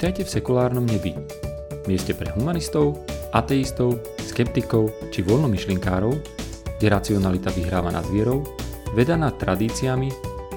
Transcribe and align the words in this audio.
Vitajte 0.00 0.24
v 0.24 0.32
sekulárnom 0.32 0.88
nebi. 0.88 1.12
Mieste 1.84 2.16
pre 2.16 2.32
humanistov, 2.32 3.04
ateistov, 3.36 4.00
skeptikov 4.24 4.88
či 5.12 5.20
voľnomyšlinkárov, 5.20 6.16
kde 6.80 6.86
racionalita 6.88 7.52
vyhráva 7.52 7.92
nad 7.92 8.08
vierou, 8.08 8.40
veda 8.96 9.20
nad 9.20 9.36
tradíciami 9.36 10.08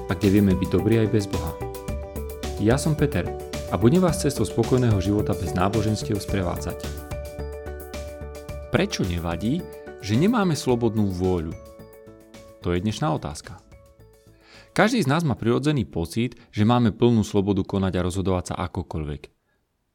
a 0.08 0.16
kde 0.16 0.28
vieme 0.32 0.56
byť 0.56 0.68
dobrí 0.72 0.96
aj 0.96 1.12
bez 1.12 1.28
Boha. 1.28 1.52
Ja 2.56 2.80
som 2.80 2.96
Peter 2.96 3.28
a 3.68 3.76
budem 3.76 4.00
vás 4.00 4.24
cestou 4.24 4.48
spokojného 4.48 4.96
života 5.04 5.36
bez 5.36 5.52
náboženstiev 5.52 6.24
sprevádzať. 6.24 6.80
Prečo 8.72 9.04
nevadí, 9.04 9.60
že 10.00 10.16
nemáme 10.16 10.56
slobodnú 10.56 11.12
vôľu? 11.12 11.52
To 12.64 12.72
je 12.72 12.80
dnešná 12.80 13.12
otázka. 13.12 13.60
Každý 14.74 15.06
z 15.06 15.08
nás 15.08 15.22
má 15.22 15.38
prirodzený 15.38 15.86
pocit, 15.86 16.34
že 16.50 16.66
máme 16.66 16.90
plnú 16.90 17.22
slobodu 17.22 17.62
konať 17.62 17.94
a 17.94 18.04
rozhodovať 18.10 18.44
sa 18.50 18.54
akokoľvek. 18.66 19.22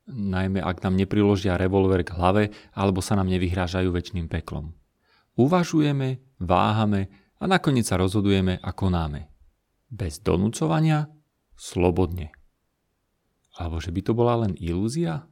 Najmä 0.09 0.63
ak 0.63 0.87
nám 0.87 0.95
nepriložia 0.95 1.59
revolver 1.59 2.07
k 2.07 2.15
hlave 2.15 2.43
alebo 2.71 3.03
sa 3.03 3.19
nám 3.19 3.27
nevyhrážajú 3.27 3.91
väčšným 3.91 4.31
peklom. 4.31 4.71
Uvažujeme, 5.35 6.23
váhame 6.39 7.11
a 7.37 7.43
nakoniec 7.43 7.91
sa 7.91 7.99
rozhodujeme 7.99 8.55
a 8.55 8.69
konáme. 8.71 9.27
Bez 9.91 10.23
donúcovania, 10.23 11.11
slobodne. 11.59 12.31
Alebo 13.59 13.83
že 13.83 13.91
by 13.91 13.99
to 13.99 14.15
bola 14.15 14.47
len 14.47 14.55
ilúzia? 14.55 15.27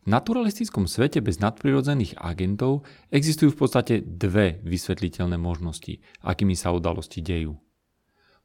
V 0.00 0.16
naturalistickom 0.16 0.88
svete 0.88 1.20
bez 1.20 1.44
nadprirodzených 1.44 2.16
agentov 2.16 2.88
existujú 3.12 3.52
v 3.52 3.60
podstate 3.60 3.94
dve 4.00 4.64
vysvetliteľné 4.64 5.36
možnosti, 5.36 6.00
akými 6.24 6.56
sa 6.56 6.72
udalosti 6.72 7.20
dejú. 7.20 7.65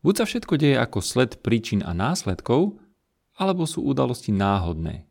Buď 0.02 0.14
sa 0.18 0.26
všetko 0.26 0.54
deje 0.58 0.78
ako 0.82 1.00
sled 1.02 1.46
príčin 1.46 1.86
a 1.86 1.94
následkov, 1.94 2.82
alebo 3.38 3.70
sú 3.70 3.86
udalosti 3.86 4.34
náhodné. 4.34 5.06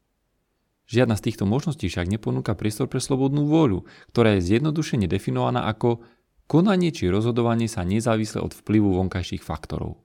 Žiadna 0.91 1.15
z 1.15 1.31
týchto 1.31 1.47
možností 1.47 1.87
však 1.87 2.11
neponúka 2.11 2.59
priestor 2.59 2.91
pre 2.91 2.99
slobodnú 2.99 3.47
vôľu, 3.47 3.87
ktorá 4.11 4.35
je 4.35 4.51
zjednodušene 4.51 5.07
definovaná 5.07 5.71
ako 5.71 6.03
konanie 6.51 6.91
či 6.91 7.07
rozhodovanie 7.07 7.71
sa 7.71 7.87
nezávisle 7.87 8.43
od 8.43 8.51
vplyvu 8.51 8.99
vonkajších 8.99 9.47
faktorov. 9.47 10.03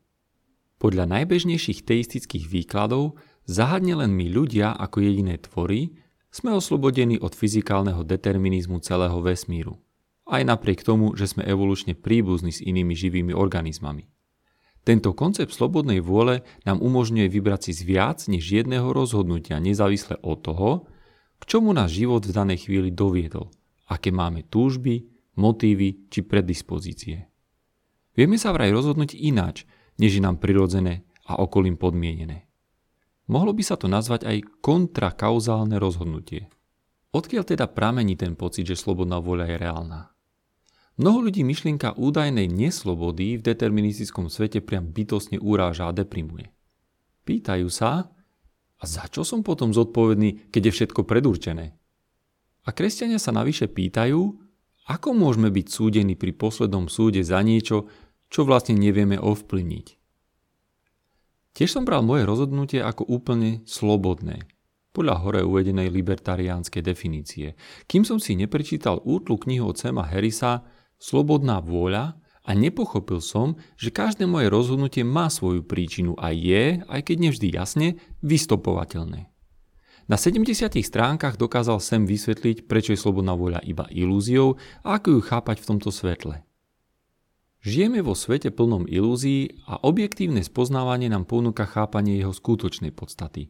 Podľa 0.78 1.10
najbežnejších 1.10 1.82
teistických 1.82 2.46
výkladov 2.46 3.18
zahadne 3.50 3.98
len 3.98 4.14
my 4.14 4.30
ľudia 4.30 4.78
ako 4.78 5.02
jediné 5.02 5.42
tvory 5.42 5.98
sme 6.30 6.54
oslobodení 6.54 7.18
od 7.18 7.34
fyzikálneho 7.34 8.06
determinizmu 8.06 8.78
celého 8.86 9.18
vesmíru. 9.26 9.82
Aj 10.30 10.46
napriek 10.46 10.86
tomu, 10.86 11.18
že 11.18 11.26
sme 11.26 11.50
evolučne 11.50 11.98
príbuzní 11.98 12.54
s 12.54 12.62
inými 12.62 12.94
živými 12.94 13.34
organizmami. 13.34 14.06
Tento 14.86 15.18
koncept 15.18 15.50
slobodnej 15.50 15.98
vôle 15.98 16.46
nám 16.62 16.78
umožňuje 16.78 17.26
vybrať 17.26 17.62
si 17.68 17.72
z 17.74 17.82
viac 17.90 18.22
než 18.30 18.46
jedného 18.46 18.94
rozhodnutia 18.94 19.58
nezávisle 19.58 20.22
od 20.22 20.46
toho, 20.46 20.70
k 21.42 21.44
čomu 21.50 21.74
náš 21.74 21.98
život 21.98 22.22
v 22.22 22.36
danej 22.38 22.70
chvíli 22.70 22.94
doviedol, 22.94 23.50
aké 23.90 24.14
máme 24.14 24.46
túžby, 24.46 25.10
motívy 25.42 26.06
či 26.14 26.22
predispozície. 26.22 27.26
Vieme 28.14 28.38
sa 28.38 28.54
vraj 28.54 28.72
rozhodnúť 28.72 29.18
ináč, 29.18 29.66
než 29.98 30.16
je 30.16 30.24
nám 30.24 30.38
prirodzené 30.38 31.04
a 31.26 31.42
okolím 31.42 31.76
podmienené. 31.76 32.46
Mohlo 33.26 33.58
by 33.58 33.64
sa 33.66 33.76
to 33.76 33.90
nazvať 33.90 34.30
aj 34.30 34.38
kontrakauzálne 34.62 35.82
rozhodnutie. 35.82 36.46
Odkiaľ 37.10 37.44
teda 37.44 37.66
pramení 37.74 38.14
ten 38.14 38.38
pocit, 38.38 38.70
že 38.70 38.78
slobodná 38.78 39.18
voľa 39.18 39.50
je 39.50 39.58
reálna? 39.58 40.15
Mnoho 40.96 41.28
ľudí 41.28 41.44
myšlienka 41.44 42.00
údajnej 42.00 42.48
neslobody 42.48 43.36
v 43.36 43.44
deterministickom 43.44 44.32
svete 44.32 44.64
priam 44.64 44.96
bytosne 44.96 45.44
uráža 45.44 45.92
a 45.92 45.96
deprimuje. 45.96 46.48
Pýtajú 47.28 47.68
sa, 47.68 48.16
a 48.80 48.84
za 48.88 49.04
čo 49.12 49.28
som 49.28 49.44
potom 49.44 49.76
zodpovedný, 49.76 50.52
keď 50.56 50.72
je 50.72 50.76
všetko 50.80 51.04
predurčené? 51.04 51.76
A 52.64 52.70
kresťania 52.72 53.20
sa 53.20 53.36
navyše 53.36 53.68
pýtajú, 53.68 54.40
ako 54.88 55.10
môžeme 55.12 55.52
byť 55.52 55.68
súdení 55.68 56.16
pri 56.16 56.32
poslednom 56.32 56.88
súde 56.88 57.28
za 57.28 57.44
niečo, 57.44 57.92
čo 58.32 58.48
vlastne 58.48 58.80
nevieme 58.80 59.20
ovplyvniť. 59.20 59.88
Tiež 61.56 61.76
som 61.76 61.84
bral 61.84 62.08
moje 62.08 62.24
rozhodnutie 62.24 62.80
ako 62.80 63.04
úplne 63.08 63.64
slobodné, 63.68 64.48
podľa 64.96 65.16
hore 65.24 65.42
uvedenej 65.44 65.92
libertariánskej 65.92 66.80
definície, 66.80 67.60
kým 67.88 68.08
som 68.08 68.16
si 68.16 68.40
neprečítal 68.40 69.04
útlu 69.04 69.36
knihu 69.44 69.72
od 69.72 69.76
Sema 69.76 70.08
Harrisa 70.08 70.64
slobodná 71.00 71.62
vôľa 71.62 72.20
a 72.46 72.52
nepochopil 72.54 73.20
som, 73.20 73.58
že 73.76 73.90
každé 73.90 74.30
moje 74.30 74.54
rozhodnutie 74.54 75.02
má 75.02 75.34
svoju 75.34 75.66
príčinu 75.66 76.14
a 76.22 76.30
je, 76.30 76.86
aj 76.86 77.02
keď 77.10 77.18
nevždy 77.30 77.48
jasne, 77.50 77.88
vystopovateľné. 78.22 79.34
Na 80.06 80.22
70 80.22 80.70
stránkach 80.86 81.42
dokázal 81.42 81.82
sem 81.82 82.06
vysvetliť, 82.06 82.70
prečo 82.70 82.94
je 82.94 83.02
slobodná 83.02 83.34
vôľa 83.34 83.66
iba 83.66 83.90
ilúziou 83.90 84.62
a 84.86 85.02
ako 85.02 85.18
ju 85.18 85.22
chápať 85.26 85.66
v 85.66 85.68
tomto 85.74 85.90
svetle. 85.90 86.46
Žijeme 87.66 88.06
vo 88.06 88.14
svete 88.14 88.54
plnom 88.54 88.86
ilúzií 88.86 89.66
a 89.66 89.82
objektívne 89.82 90.46
spoznávanie 90.46 91.10
nám 91.10 91.26
ponúka 91.26 91.66
chápanie 91.66 92.22
jeho 92.22 92.30
skutočnej 92.30 92.94
podstaty. 92.94 93.50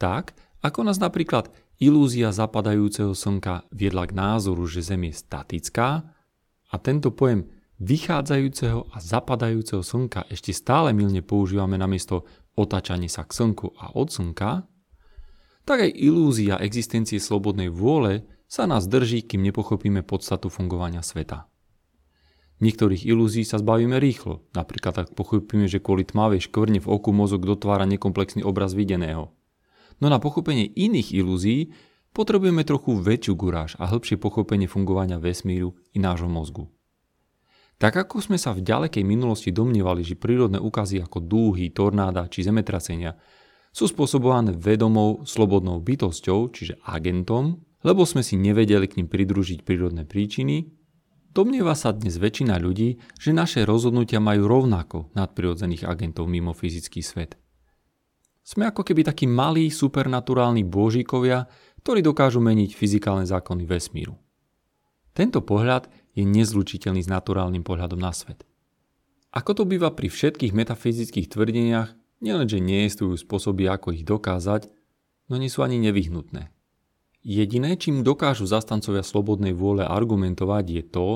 Tak, 0.00 0.32
ako 0.64 0.88
nás 0.88 0.96
napríklad 0.96 1.52
ilúzia 1.76 2.32
zapadajúceho 2.32 3.12
slnka 3.12 3.68
viedla 3.68 4.08
k 4.08 4.16
názoru, 4.16 4.64
že 4.64 4.80
Zem 4.80 5.12
je 5.12 5.20
statická, 5.20 6.16
a 6.68 6.76
tento 6.76 7.12
pojem 7.12 7.48
vychádzajúceho 7.78 8.90
a 8.90 8.96
zapadajúceho 8.98 9.80
slnka 9.80 10.26
ešte 10.28 10.50
stále 10.50 10.90
milne 10.92 11.22
používame 11.22 11.78
namiesto 11.78 12.26
otačanie 12.58 13.06
sa 13.06 13.22
k 13.22 13.30
slnku 13.32 13.78
a 13.78 13.94
od 13.94 14.10
slnka, 14.10 14.66
tak 15.62 15.84
aj 15.84 15.92
ilúzia 15.94 16.58
existencie 16.58 17.22
slobodnej 17.22 17.70
vôle 17.70 18.26
sa 18.48 18.64
nás 18.64 18.88
drží, 18.88 19.22
kým 19.22 19.44
nepochopíme 19.44 20.00
podstatu 20.02 20.48
fungovania 20.48 21.04
sveta. 21.04 21.46
Niektorých 22.58 23.06
ilúzií 23.06 23.46
sa 23.46 23.62
zbavíme 23.62 24.02
rýchlo, 24.02 24.42
napríklad 24.50 25.06
ak 25.06 25.14
pochopíme, 25.14 25.70
že 25.70 25.78
kvôli 25.78 26.02
tmavej 26.02 26.50
škvrne 26.50 26.82
v 26.82 26.90
oku 26.90 27.14
mozog 27.14 27.46
dotvára 27.46 27.86
nekomplexný 27.86 28.42
obraz 28.42 28.74
videného. 28.74 29.30
No 30.02 30.06
na 30.10 30.18
pochopenie 30.18 30.66
iných 30.66 31.14
ilúzií 31.14 31.70
potrebujeme 32.16 32.64
trochu 32.64 32.98
väčšiu 32.98 33.34
guráž 33.34 33.76
a 33.80 33.88
hĺbšie 33.88 34.20
pochopenie 34.20 34.70
fungovania 34.70 35.20
vesmíru 35.20 35.76
i 35.92 35.98
nášho 35.98 36.28
mozgu. 36.28 36.68
Tak 37.78 37.94
ako 37.94 38.18
sme 38.18 38.38
sa 38.42 38.50
v 38.50 38.66
ďalekej 38.66 39.06
minulosti 39.06 39.54
domnievali, 39.54 40.02
že 40.02 40.18
prírodné 40.18 40.58
úkazy 40.58 40.98
ako 40.98 41.22
dúhy, 41.22 41.70
tornáda 41.70 42.26
či 42.26 42.42
zemetrasenia 42.42 43.14
sú 43.70 43.86
spôsobované 43.86 44.50
vedomou, 44.58 45.22
slobodnou 45.22 45.78
bytosťou, 45.78 46.50
čiže 46.50 46.82
agentom, 46.82 47.62
lebo 47.86 48.02
sme 48.02 48.26
si 48.26 48.34
nevedeli 48.34 48.90
k 48.90 48.98
ním 48.98 49.06
pridružiť 49.06 49.62
prírodné 49.62 50.02
príčiny, 50.02 50.66
domnieva 51.30 51.78
sa 51.78 51.94
dnes 51.94 52.18
väčšina 52.18 52.58
ľudí, 52.58 52.98
že 53.22 53.30
naše 53.30 53.62
rozhodnutia 53.62 54.18
majú 54.18 54.50
rovnako 54.50 55.14
nadprirodzených 55.14 55.86
agentov 55.86 56.26
mimo 56.26 56.50
fyzický 56.50 56.98
svet. 56.98 57.38
Sme 58.42 58.66
ako 58.66 58.82
keby 58.82 59.04
takí 59.04 59.28
malí 59.28 59.68
supernaturálni 59.68 60.64
božíkovia, 60.64 61.44
ktorí 61.88 62.04
dokážu 62.04 62.44
meniť 62.44 62.76
fyzikálne 62.76 63.24
zákony 63.24 63.64
vesmíru. 63.64 64.12
Tento 65.16 65.40
pohľad 65.40 65.88
je 66.12 66.20
nezlučiteľný 66.20 67.00
s 67.00 67.08
naturálnym 67.08 67.64
pohľadom 67.64 67.96
na 67.96 68.12
svet. 68.12 68.44
Ako 69.32 69.56
to 69.56 69.64
býva 69.64 69.96
pri 69.96 70.12
všetkých 70.12 70.52
metafyzických 70.52 71.32
tvrdeniach, 71.32 71.96
nielenže 72.20 72.60
neexistujú 72.60 73.16
spôsoby, 73.16 73.72
ako 73.72 73.96
ich 73.96 74.04
dokázať, 74.04 74.68
no 75.32 75.40
nie 75.40 75.48
sú 75.48 75.64
ani 75.64 75.80
nevyhnutné. 75.80 76.52
Jediné, 77.24 77.80
čím 77.80 78.04
dokážu 78.04 78.44
zastancovia 78.44 79.00
slobodnej 79.00 79.56
vôle 79.56 79.80
argumentovať, 79.80 80.64
je 80.68 80.84
to, 80.84 81.08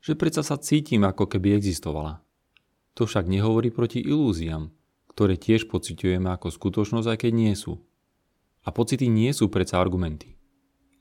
že 0.00 0.16
predsa 0.16 0.40
sa 0.40 0.56
cítim, 0.56 1.04
ako 1.04 1.28
keby 1.28 1.52
existovala. 1.52 2.24
To 2.96 3.04
však 3.04 3.28
nehovorí 3.28 3.68
proti 3.68 4.00
ilúziám, 4.00 4.72
ktoré 5.12 5.36
tiež 5.36 5.68
pociťujeme 5.68 6.32
ako 6.32 6.48
skutočnosť, 6.48 7.12
aj 7.12 7.18
keď 7.28 7.32
nie 7.36 7.52
sú. 7.52 7.84
A 8.64 8.72
pocity 8.72 9.12
nie 9.12 9.30
sú 9.36 9.52
predsa 9.52 9.78
argumenty. 9.78 10.40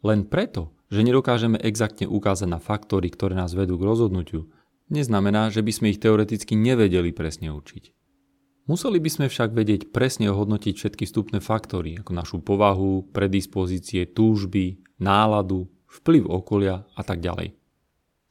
Len 0.03 0.27
preto, 0.27 0.75
že 0.91 1.01
nedokážeme 1.01 1.57
exaktne 1.63 2.05
ukázať 2.05 2.47
na 2.51 2.59
faktory, 2.59 3.07
ktoré 3.07 3.33
nás 3.33 3.55
vedú 3.55 3.79
k 3.79 3.87
rozhodnutiu, 3.87 4.51
neznamená, 4.91 5.49
že 5.49 5.63
by 5.63 5.71
sme 5.71 5.87
ich 5.95 6.03
teoreticky 6.03 6.53
nevedeli 6.59 7.15
presne 7.15 7.55
určiť. 7.55 7.95
Museli 8.63 8.99
by 8.99 9.09
sme 9.11 9.25
však 9.27 9.51
vedieť 9.51 9.91
presne 9.91 10.31
ohodnotiť 10.31 10.73
všetky 10.75 11.03
vstupné 11.03 11.43
faktory, 11.43 11.99
ako 11.99 12.11
našu 12.15 12.37
povahu, 12.39 13.11
predispozície, 13.11 14.07
túžby, 14.07 14.79
náladu, 15.03 15.67
vplyv 15.99 16.23
okolia 16.31 16.87
a 16.95 17.01
tak 17.03 17.19
ďalej. 17.19 17.55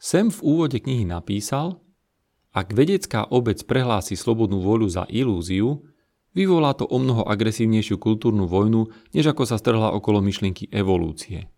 Sem 0.01 0.33
v 0.33 0.41
úvode 0.41 0.81
knihy 0.81 1.05
napísal, 1.05 1.85
ak 2.53 2.73
vedecká 2.73 3.29
obec 3.29 3.61
prehlási 3.65 4.17
slobodnú 4.17 4.61
voľu 4.61 4.89
za 4.89 5.05
ilúziu, 5.09 5.85
Vyvolá 6.33 6.73
to 6.73 6.89
o 6.89 6.97
mnoho 6.97 7.29
agresívnejšiu 7.29 8.01
kultúrnu 8.01 8.49
vojnu, 8.49 8.89
než 9.13 9.37
ako 9.37 9.45
sa 9.45 9.61
strhla 9.61 9.93
okolo 9.93 10.25
myšlienky 10.25 10.73
evolúcie. 10.73 11.53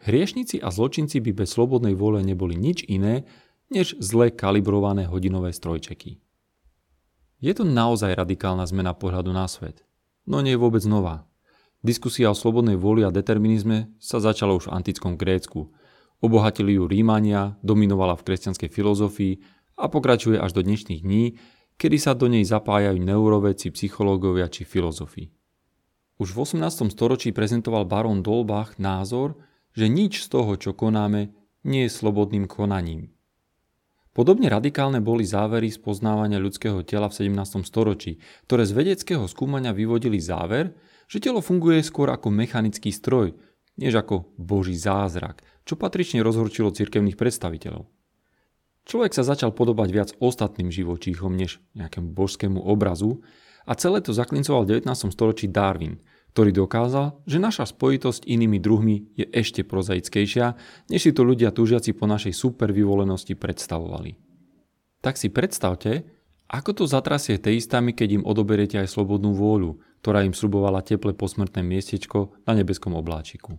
Hriešnici 0.00 0.64
a 0.64 0.72
zločinci 0.72 1.20
by 1.20 1.44
bez 1.44 1.52
slobodnej 1.52 1.92
vôle 1.92 2.24
neboli 2.24 2.56
nič 2.56 2.88
iné, 2.88 3.28
než 3.68 4.00
zle 4.00 4.32
kalibrované 4.32 5.04
hodinové 5.04 5.52
strojčeky. 5.52 6.16
Je 7.40 7.52
to 7.52 7.64
naozaj 7.68 8.16
radikálna 8.16 8.64
zmena 8.64 8.96
pohľadu 8.96 9.32
na 9.36 9.44
svet. 9.44 9.84
No 10.24 10.40
nie 10.40 10.56
je 10.56 10.60
vôbec 10.60 10.84
nová. 10.88 11.28
Diskusia 11.80 12.28
o 12.28 12.36
slobodnej 12.36 12.76
vôli 12.76 13.04
a 13.04 13.12
determinizme 13.12 13.92
sa 13.96 14.20
začala 14.20 14.56
už 14.56 14.68
v 14.68 14.74
antickom 14.76 15.16
Grécku. 15.16 15.72
Obohatili 16.20 16.76
ju 16.76 16.84
Rímania, 16.84 17.56
dominovala 17.64 18.16
v 18.20 18.24
kresťanskej 18.28 18.68
filozofii 18.68 19.40
a 19.80 19.88
pokračuje 19.88 20.36
až 20.36 20.52
do 20.52 20.60
dnešných 20.60 21.00
dní, 21.00 21.40
kedy 21.80 21.96
sa 21.96 22.12
do 22.12 22.28
nej 22.28 22.44
zapájajú 22.44 23.00
neuroveci, 23.00 23.72
psychológovia 23.72 24.52
či 24.52 24.68
filozofi. 24.68 25.32
Už 26.20 26.36
v 26.36 26.44
18. 26.44 26.92
storočí 26.92 27.32
prezentoval 27.32 27.88
barón 27.88 28.20
Dolbach 28.20 28.76
názor, 28.76 29.40
že 29.72 29.88
nič 29.88 30.20
z 30.20 30.28
toho, 30.28 30.60
čo 30.60 30.76
konáme, 30.76 31.32
nie 31.64 31.88
je 31.88 31.96
slobodným 31.96 32.44
konaním. 32.44 33.08
Podobne 34.12 34.52
radikálne 34.52 35.00
boli 35.00 35.24
závery 35.24 35.72
z 35.72 35.80
poznávania 35.80 36.36
ľudského 36.36 36.84
tela 36.84 37.08
v 37.08 37.32
17. 37.32 37.64
storočí, 37.64 38.20
ktoré 38.44 38.68
z 38.68 38.76
vedeckého 38.76 39.24
skúmania 39.24 39.72
vyvodili 39.72 40.20
záver, 40.20 40.76
že 41.08 41.24
telo 41.24 41.40
funguje 41.40 41.80
skôr 41.80 42.12
ako 42.12 42.28
mechanický 42.28 42.92
stroj, 42.92 43.32
než 43.80 43.96
ako 43.96 44.36
boží 44.36 44.76
zázrak, 44.76 45.40
čo 45.64 45.80
patrične 45.80 46.20
rozhorčilo 46.20 46.74
cirkevných 46.74 47.16
predstaviteľov. 47.16 47.88
Človek 48.88 49.12
sa 49.12 49.26
začal 49.26 49.52
podobať 49.52 49.88
viac 49.92 50.10
ostatným 50.18 50.72
živočíchom 50.72 51.36
než 51.36 51.60
nejakému 51.76 52.10
božskému 52.10 52.58
obrazu 52.60 53.20
a 53.68 53.76
celé 53.76 54.00
to 54.00 54.16
zaklincoval 54.16 54.64
v 54.64 54.80
19. 54.82 55.12
storočí 55.12 55.46
Darwin, 55.52 56.00
ktorý 56.32 56.54
dokázal, 56.54 57.20
že 57.26 57.42
naša 57.42 57.68
spojitosť 57.68 58.24
inými 58.24 58.62
druhmi 58.62 59.14
je 59.18 59.26
ešte 59.30 59.66
prozaickejšia, 59.66 60.54
než 60.88 61.00
si 61.02 61.12
to 61.12 61.26
ľudia 61.26 61.50
túžiaci 61.50 61.92
po 61.92 62.06
našej 62.06 62.32
super 62.32 62.70
vyvolenosti 62.70 63.34
predstavovali. 63.34 64.16
Tak 65.00 65.18
si 65.18 65.32
predstavte, 65.32 66.06
ako 66.50 66.82
to 66.82 66.84
zatrasie 66.90 67.38
teistami, 67.38 67.94
keď 67.94 68.20
im 68.20 68.26
odoberiete 68.26 68.74
aj 68.82 68.90
slobodnú 68.90 69.38
vôľu, 69.38 69.78
ktorá 70.02 70.26
im 70.26 70.34
slubovala 70.34 70.82
teple 70.82 71.14
posmrtné 71.14 71.62
miestečko 71.62 72.34
na 72.42 72.58
nebeskom 72.58 72.98
obláčiku. 72.98 73.54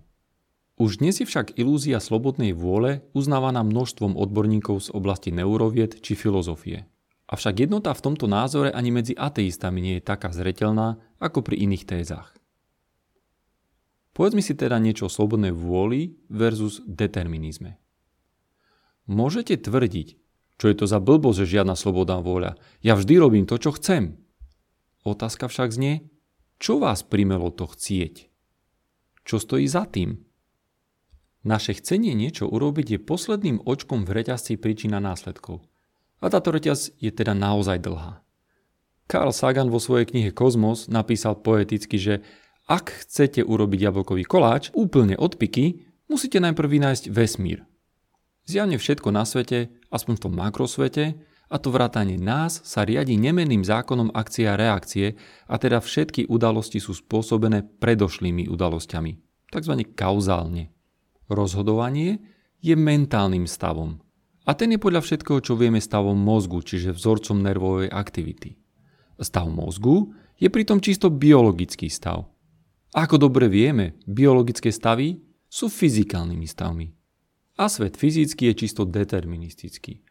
Už 0.82 0.98
dnes 0.98 1.14
je 1.14 1.30
však 1.30 1.62
ilúzia 1.62 2.02
slobodnej 2.02 2.58
vôle 2.58 3.06
uznávaná 3.14 3.62
množstvom 3.62 4.18
odborníkov 4.18 4.82
z 4.82 4.90
oblasti 4.98 5.30
neurovied 5.30 6.02
či 6.02 6.18
filozofie. 6.18 6.90
Avšak 7.30 7.70
jednota 7.70 7.94
v 7.94 8.02
tomto 8.02 8.26
názore 8.26 8.74
ani 8.74 8.90
medzi 8.90 9.14
ateistami 9.14 9.78
nie 9.78 10.02
je 10.02 10.10
taká 10.10 10.34
zretelná 10.34 10.98
ako 11.22 11.46
pri 11.46 11.70
iných 11.70 11.86
tézach. 11.86 12.34
Povedzme 14.18 14.42
si 14.42 14.58
teda 14.58 14.82
niečo 14.82 15.06
o 15.06 15.14
slobodnej 15.14 15.54
vôli 15.54 16.18
versus 16.34 16.82
determinizme. 16.90 17.78
Môžete 19.06 19.62
tvrdiť, 19.62 20.18
čo 20.58 20.66
je 20.66 20.76
to 20.82 20.90
za 20.90 20.98
blbosť, 20.98 21.46
že 21.46 21.62
žiadna 21.62 21.78
slobodná 21.78 22.26
vôľa? 22.26 22.58
Ja 22.82 22.98
vždy 22.98 23.22
robím 23.22 23.46
to, 23.46 23.62
čo 23.62 23.70
chcem. 23.78 24.18
Otázka 25.06 25.46
však 25.46 25.78
znie, 25.78 26.10
čo 26.58 26.82
vás 26.82 27.06
primelo 27.06 27.54
to 27.54 27.70
chcieť? 27.70 28.34
Čo 29.30 29.38
stojí 29.38 29.70
za 29.70 29.86
tým? 29.86 30.31
Naše 31.42 31.82
chcenie 31.82 32.14
niečo 32.14 32.46
urobiť 32.46 32.98
je 32.98 33.00
posledným 33.02 33.66
očkom 33.66 34.06
v 34.06 34.22
reťazci 34.22 34.62
príčina 34.62 35.02
následkov. 35.02 35.66
A 36.22 36.30
táto 36.30 36.54
reťaz 36.54 36.94
je 37.02 37.10
teda 37.10 37.34
naozaj 37.34 37.82
dlhá. 37.82 38.22
Carl 39.10 39.34
Sagan 39.34 39.74
vo 39.74 39.82
svojej 39.82 40.06
knihe 40.06 40.30
Kozmos 40.32 40.86
napísal 40.86 41.42
poeticky, 41.42 41.98
že 41.98 42.14
ak 42.70 42.94
chcete 43.04 43.42
urobiť 43.42 43.90
jablkový 43.90 44.24
koláč 44.24 44.70
úplne 44.78 45.18
od 45.18 45.36
piky, 45.36 45.82
musíte 46.08 46.38
najprv 46.38 46.78
vynájsť 46.78 47.10
vesmír. 47.10 47.66
Zjavne 48.46 48.78
všetko 48.78 49.10
na 49.10 49.26
svete 49.26 49.74
aspoň 49.92 50.14
v 50.18 50.24
tom 50.24 50.34
makrosvete, 50.38 51.20
a 51.52 51.60
to 51.60 51.68
vrátanie 51.68 52.16
nás 52.16 52.64
sa 52.64 52.88
riadi 52.88 53.20
nemenným 53.20 53.68
zákonom 53.68 54.16
akcie 54.16 54.48
a 54.48 54.56
reakcie 54.56 55.20
a 55.52 55.60
teda 55.60 55.84
všetky 55.84 56.32
udalosti 56.32 56.80
sú 56.80 56.96
spôsobené 56.96 57.68
predošlými 57.68 58.48
udalosťami, 58.48 59.12
tzv. 59.52 59.74
kauzálne. 59.92 60.72
Rozhodovanie 61.28 62.24
je 62.62 62.74
mentálnym 62.78 63.46
stavom 63.46 64.02
a 64.46 64.58
ten 64.58 64.74
je 64.74 64.82
podľa 64.82 65.06
všetkého, 65.06 65.40
čo 65.42 65.54
vieme 65.54 65.78
stavom 65.78 66.18
mozgu, 66.18 66.66
čiže 66.66 66.98
vzorcom 66.98 67.38
nervovej 67.46 67.90
aktivity. 67.94 68.58
Stav 69.22 69.46
mozgu 69.54 70.18
je 70.42 70.50
pritom 70.50 70.82
čisto 70.82 71.14
biologický 71.14 71.86
stav. 71.94 72.26
Ako 72.92 73.22
dobre 73.22 73.46
vieme, 73.48 74.02
biologické 74.10 74.74
stavy 74.74 75.22
sú 75.46 75.70
fyzikálnymi 75.70 76.48
stavmi 76.50 76.88
a 77.62 77.70
svet 77.70 77.94
fyzický 77.96 78.52
je 78.52 78.66
čisto 78.66 78.90
deterministický. 78.90 80.02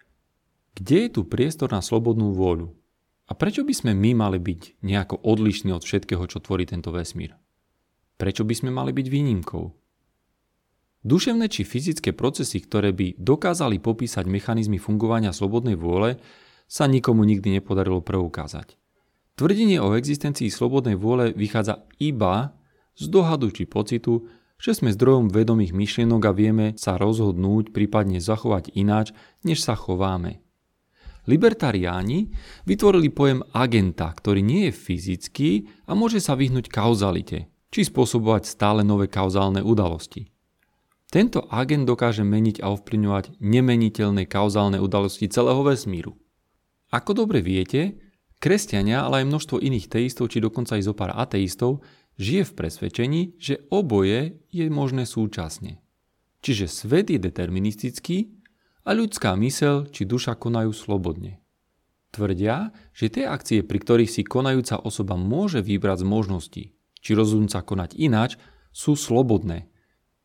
Kde 0.78 0.96
je 1.04 1.10
tu 1.10 1.26
priestor 1.26 1.74
na 1.74 1.82
slobodnú 1.82 2.30
vôľu? 2.30 2.70
A 3.26 3.34
prečo 3.34 3.66
by 3.66 3.74
sme 3.74 3.92
my 3.94 4.14
mali 4.14 4.38
byť 4.38 4.82
nejako 4.86 5.18
odlišní 5.22 5.74
od 5.74 5.82
všetkého, 5.82 6.22
čo 6.30 6.38
tvorí 6.38 6.66
tento 6.66 6.94
vesmír? 6.94 7.34
Prečo 8.18 8.46
by 8.46 8.54
sme 8.54 8.70
mali 8.70 8.94
byť 8.94 9.06
výnimkou? 9.06 9.64
Duševné 11.00 11.48
či 11.48 11.64
fyzické 11.64 12.12
procesy, 12.12 12.60
ktoré 12.60 12.92
by 12.92 13.16
dokázali 13.16 13.80
popísať 13.80 14.28
mechanizmy 14.28 14.76
fungovania 14.76 15.32
slobodnej 15.32 15.72
vôle, 15.72 16.20
sa 16.68 16.84
nikomu 16.84 17.24
nikdy 17.24 17.56
nepodarilo 17.56 18.04
preukázať. 18.04 18.76
Tvrdenie 19.40 19.80
o 19.80 19.96
existencii 19.96 20.52
slobodnej 20.52 21.00
vôle 21.00 21.32
vychádza 21.32 21.88
iba 21.96 22.52
z 22.92 23.08
dohadu 23.08 23.48
či 23.48 23.64
pocitu, 23.64 24.28
že 24.60 24.76
sme 24.76 24.92
zdrojom 24.92 25.32
vedomých 25.32 25.72
myšlienok 25.72 26.22
a 26.28 26.36
vieme 26.36 26.66
sa 26.76 27.00
rozhodnúť, 27.00 27.72
prípadne 27.72 28.20
zachovať 28.20 28.76
ináč, 28.76 29.16
než 29.40 29.64
sa 29.64 29.72
chováme. 29.72 30.44
Libertariáni 31.24 32.32
vytvorili 32.68 33.08
pojem 33.08 33.40
agenta, 33.56 34.12
ktorý 34.12 34.44
nie 34.44 34.68
je 34.68 34.76
fyzický 34.76 35.50
a 35.88 35.96
môže 35.96 36.20
sa 36.20 36.36
vyhnúť 36.36 36.68
kauzalite, 36.68 37.48
či 37.72 37.88
spôsobovať 37.88 38.44
stále 38.44 38.84
nové 38.84 39.08
kauzálne 39.08 39.64
udalosti. 39.64 40.29
Tento 41.10 41.42
agent 41.50 41.90
dokáže 41.90 42.22
meniť 42.22 42.62
a 42.62 42.70
ovplyvňovať 42.70 43.42
nemeniteľné 43.42 44.30
kauzálne 44.30 44.78
udalosti 44.78 45.26
celého 45.26 45.58
vesmíru. 45.66 46.14
Ako 46.94 47.18
dobre 47.18 47.42
viete, 47.42 47.98
kresťania, 48.38 49.02
ale 49.02 49.22
aj 49.22 49.30
množstvo 49.34 49.58
iných 49.58 49.90
teistov, 49.90 50.30
či 50.30 50.38
dokonca 50.38 50.78
aj 50.78 50.86
zo 50.86 50.94
pár 50.94 51.10
ateistov, 51.18 51.82
žije 52.14 52.46
v 52.46 52.54
presvedčení, 52.54 53.20
že 53.42 53.66
oboje 53.74 54.38
je 54.54 54.70
možné 54.70 55.02
súčasne. 55.02 55.82
Čiže 56.46 56.70
svet 56.70 57.10
je 57.10 57.18
deterministický 57.18 58.30
a 58.86 58.94
ľudská 58.94 59.34
mysel 59.42 59.90
či 59.90 60.06
duša 60.06 60.38
konajú 60.38 60.70
slobodne. 60.70 61.42
Tvrdia, 62.14 62.70
že 62.94 63.10
tie 63.10 63.26
akcie, 63.26 63.62
pri 63.66 63.78
ktorých 63.82 64.10
si 64.10 64.22
konajúca 64.22 64.78
osoba 64.82 65.14
môže 65.18 65.62
vybrať 65.62 66.02
z 66.02 66.06
možností, 66.06 66.64
či 67.02 67.12
sa 67.50 67.66
konať 67.66 67.98
ináč, 67.98 68.38
sú 68.70 68.94
slobodné. 68.94 69.70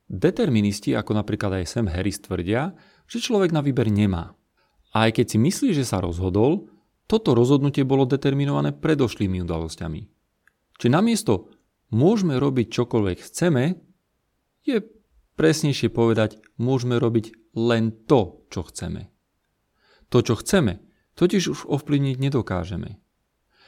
Deterministi, 0.06 0.94
ako 0.94 1.18
napríklad 1.18 1.62
aj 1.62 1.66
Sam 1.66 1.90
Harris, 1.90 2.22
tvrdia, 2.22 2.78
že 3.10 3.18
človek 3.18 3.50
na 3.50 3.66
výber 3.66 3.90
nemá. 3.90 4.38
A 4.94 5.10
aj 5.10 5.22
keď 5.22 5.26
si 5.34 5.38
myslí, 5.42 5.70
že 5.74 5.86
sa 5.86 5.98
rozhodol, 5.98 6.70
toto 7.06 7.34
rozhodnutie 7.34 7.86
bolo 7.86 8.06
determinované 8.06 8.74
predošlými 8.74 9.42
udalosťami. 9.46 10.02
Či 10.78 10.88
namiesto 10.90 11.54
môžeme 11.94 12.38
robiť 12.38 12.68
čokoľvek 12.70 13.18
chceme, 13.22 13.64
je 14.66 14.78
presnejšie 15.38 15.94
povedať, 15.94 16.42
môžeme 16.58 16.98
robiť 16.98 17.56
len 17.58 17.94
to, 18.10 18.46
čo 18.50 18.66
chceme. 18.66 19.10
To, 20.10 20.22
čo 20.22 20.38
chceme, 20.38 20.82
totiž 21.18 21.50
už 21.50 21.60
ovplyvniť 21.66 22.18
nedokážeme. 22.18 22.98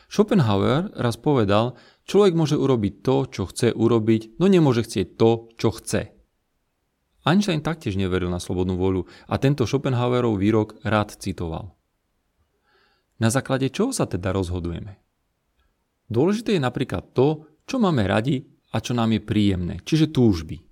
Schopenhauer 0.08 0.96
raz 0.96 1.20
povedal, 1.20 1.76
človek 2.08 2.34
môže 2.34 2.56
urobiť 2.56 2.94
to, 3.04 3.16
čo 3.28 3.44
chce 3.52 3.76
urobiť, 3.76 4.40
no 4.40 4.48
nemôže 4.48 4.88
chcieť 4.88 5.20
to, 5.20 5.52
čo 5.60 5.76
chce. 5.76 6.17
Einstein 7.28 7.60
taktiež 7.60 8.00
neveril 8.00 8.32
na 8.32 8.40
slobodnú 8.40 8.80
voľu 8.80 9.04
a 9.28 9.36
tento 9.36 9.68
Schopenhauerov 9.68 10.40
výrok 10.40 10.80
rád 10.88 11.12
citoval. 11.20 11.76
Na 13.20 13.28
základe 13.28 13.68
čoho 13.68 13.92
sa 13.92 14.08
teda 14.08 14.32
rozhodujeme? 14.32 14.96
Dôležité 16.08 16.56
je 16.56 16.64
napríklad 16.64 17.12
to, 17.12 17.44
čo 17.68 17.84
máme 17.84 18.08
radi 18.08 18.48
a 18.72 18.80
čo 18.80 18.96
nám 18.96 19.12
je 19.12 19.20
príjemné, 19.20 19.84
čiže 19.84 20.16
túžby. 20.16 20.64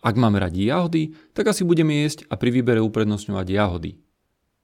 Ak 0.00 0.16
máme 0.16 0.40
radi 0.40 0.68
jahody, 0.68 1.12
tak 1.36 1.52
asi 1.52 1.68
budeme 1.68 2.04
jesť 2.04 2.28
a 2.32 2.40
pri 2.40 2.48
výbere 2.48 2.80
uprednostňovať 2.80 3.46
jahody. 3.52 3.92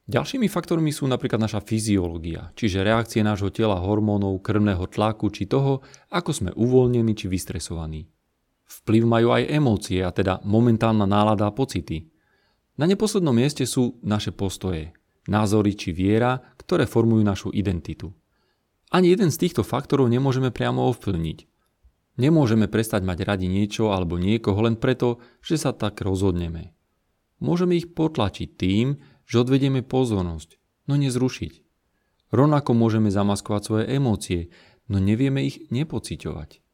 Ďalšími 0.08 0.48
faktormi 0.48 0.90
sú 0.90 1.04
napríklad 1.04 1.38
naša 1.38 1.60
fyziológia, 1.60 2.50
čiže 2.56 2.82
reakcie 2.82 3.20
nášho 3.20 3.52
tela 3.52 3.76
hormónov, 3.76 4.40
krvného 4.40 4.88
tlaku 4.88 5.28
či 5.28 5.44
toho, 5.44 5.84
ako 6.08 6.30
sme 6.32 6.50
uvoľnení 6.56 7.12
či 7.12 7.28
vystresovaní. 7.28 8.08
Vplyv 8.70 9.02
majú 9.02 9.28
aj 9.34 9.50
emócie, 9.50 9.98
a 10.06 10.14
teda 10.14 10.38
momentálna 10.46 11.02
nálada 11.02 11.50
a 11.50 11.54
pocity. 11.54 12.06
Na 12.78 12.86
neposlednom 12.86 13.34
mieste 13.34 13.66
sú 13.66 13.98
naše 14.06 14.30
postoje, 14.30 14.94
názory 15.26 15.74
či 15.74 15.90
viera, 15.90 16.38
ktoré 16.54 16.86
formujú 16.86 17.22
našu 17.26 17.48
identitu. 17.50 18.14
Ani 18.94 19.10
jeden 19.10 19.34
z 19.34 19.42
týchto 19.42 19.66
faktorov 19.66 20.06
nemôžeme 20.06 20.54
priamo 20.54 20.86
ovplyvniť. 20.86 21.38
Nemôžeme 22.22 22.70
prestať 22.70 23.02
mať 23.02 23.26
radi 23.26 23.46
niečo 23.50 23.90
alebo 23.90 24.22
niekoho 24.22 24.62
len 24.62 24.78
preto, 24.78 25.18
že 25.42 25.58
sa 25.58 25.74
tak 25.74 25.98
rozhodneme. 26.02 26.70
Môžeme 27.42 27.74
ich 27.74 27.90
potlačiť 27.90 28.48
tým, 28.54 28.98
že 29.26 29.40
odvedieme 29.40 29.82
pozornosť, 29.82 30.58
no 30.86 30.94
nezrušiť. 30.94 31.52
Rovnako 32.30 32.70
môžeme 32.78 33.10
zamaskovať 33.10 33.62
svoje 33.62 33.84
emócie, 33.90 34.40
no 34.86 35.02
nevieme 35.02 35.42
ich 35.42 35.66
nepociťovať. 35.74 36.69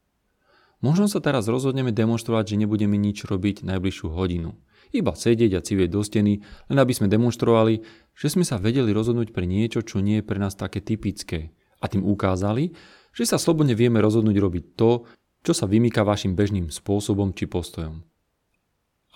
Možno 0.84 1.08
sa 1.08 1.24
teraz 1.24 1.48
rozhodneme 1.48 1.88
demonstrovať, 1.90 2.52
že 2.52 2.60
nebudeme 2.60 3.00
nič 3.00 3.24
robiť 3.24 3.64
najbližšiu 3.64 4.12
hodinu. 4.12 4.56
Iba 4.92 5.16
sedieť 5.16 5.52
a 5.58 5.64
civieť 5.64 5.90
do 5.90 6.00
steny, 6.04 6.44
len 6.70 6.78
aby 6.78 6.92
sme 6.94 7.10
demonstrovali, 7.10 7.82
že 8.12 8.30
sme 8.30 8.44
sa 8.46 8.60
vedeli 8.60 8.92
rozhodnúť 8.92 9.32
pre 9.32 9.48
niečo, 9.48 9.82
čo 9.82 10.04
nie 10.04 10.20
je 10.20 10.28
pre 10.28 10.38
nás 10.38 10.54
také 10.54 10.84
typické. 10.84 11.56
A 11.80 11.88
tým 11.88 12.04
ukázali, 12.04 12.72
že 13.16 13.24
sa 13.24 13.40
slobodne 13.40 13.72
vieme 13.72 13.98
rozhodnúť 14.04 14.36
robiť 14.36 14.64
to, 14.76 15.08
čo 15.42 15.52
sa 15.56 15.64
vymýka 15.64 16.04
vašim 16.04 16.36
bežným 16.36 16.68
spôsobom 16.68 17.32
či 17.32 17.48
postojom. 17.48 18.04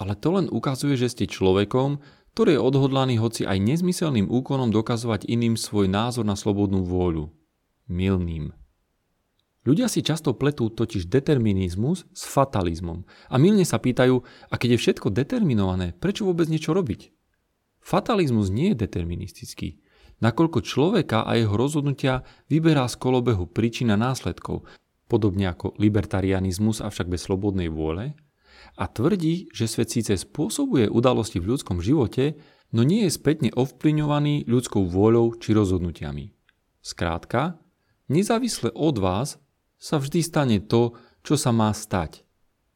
Ale 0.01 0.17
to 0.17 0.29
len 0.33 0.49
ukazuje, 0.49 0.97
že 0.97 1.13
ste 1.13 1.29
človekom, 1.29 2.01
ktorý 2.33 2.57
je 2.57 2.63
odhodlaný 2.63 3.21
hoci 3.21 3.45
aj 3.45 3.61
nezmyselným 3.61 4.31
úkonom 4.33 4.73
dokazovať 4.73 5.29
iným 5.29 5.61
svoj 5.61 5.91
názor 5.91 6.25
na 6.25 6.39
slobodnú 6.39 6.87
vôľu. 6.87 7.29
Milným. 7.91 8.55
Ľudia 9.61 9.93
si 9.93 10.01
často 10.01 10.33
pletú 10.33 10.73
totiž 10.73 11.13
determinizmus 11.13 12.09
s 12.17 12.23
fatalizmom 12.25 13.05
a 13.29 13.35
milne 13.37 13.69
sa 13.69 13.77
pýtajú, 13.77 14.25
a 14.49 14.55
keď 14.57 14.77
je 14.77 14.81
všetko 14.81 15.13
determinované, 15.13 15.93
prečo 15.93 16.25
vôbec 16.25 16.49
niečo 16.49 16.73
robiť? 16.73 17.13
Fatalizmus 17.85 18.49
nie 18.49 18.73
je 18.73 18.81
deterministický, 18.89 19.85
nakoľko 20.25 20.65
človeka 20.65 21.29
a 21.29 21.37
jeho 21.37 21.53
rozhodnutia 21.61 22.25
vyberá 22.49 22.89
z 22.89 22.97
kolobehu 22.97 23.53
príčina 23.53 24.01
následkov, 24.01 24.65
podobne 25.13 25.53
ako 25.53 25.77
libertarianizmus, 25.77 26.81
avšak 26.81 27.13
bez 27.13 27.29
slobodnej 27.29 27.69
vôle, 27.69 28.17
a 28.81 28.85
tvrdí, 28.89 29.53
že 29.53 29.69
svet 29.69 29.93
síce 29.93 30.17
spôsobuje 30.17 30.89
udalosti 30.89 31.37
v 31.37 31.53
ľudskom 31.57 31.85
živote, 31.85 32.41
no 32.73 32.81
nie 32.81 33.05
je 33.09 33.13
spätne 33.13 33.51
ovplyvňovaný 33.53 34.49
ľudskou 34.49 34.89
vôľou 34.89 35.37
či 35.37 35.53
rozhodnutiami. 35.53 36.33
Skrátka, 36.81 37.61
nezávisle 38.09 38.73
od 38.73 38.97
vás 38.97 39.37
sa 39.81 39.97
vždy 39.97 40.21
stane 40.21 40.61
to, 40.61 40.95
čo 41.25 41.41
sa 41.41 41.51
má 41.51 41.73
stať. 41.73 42.23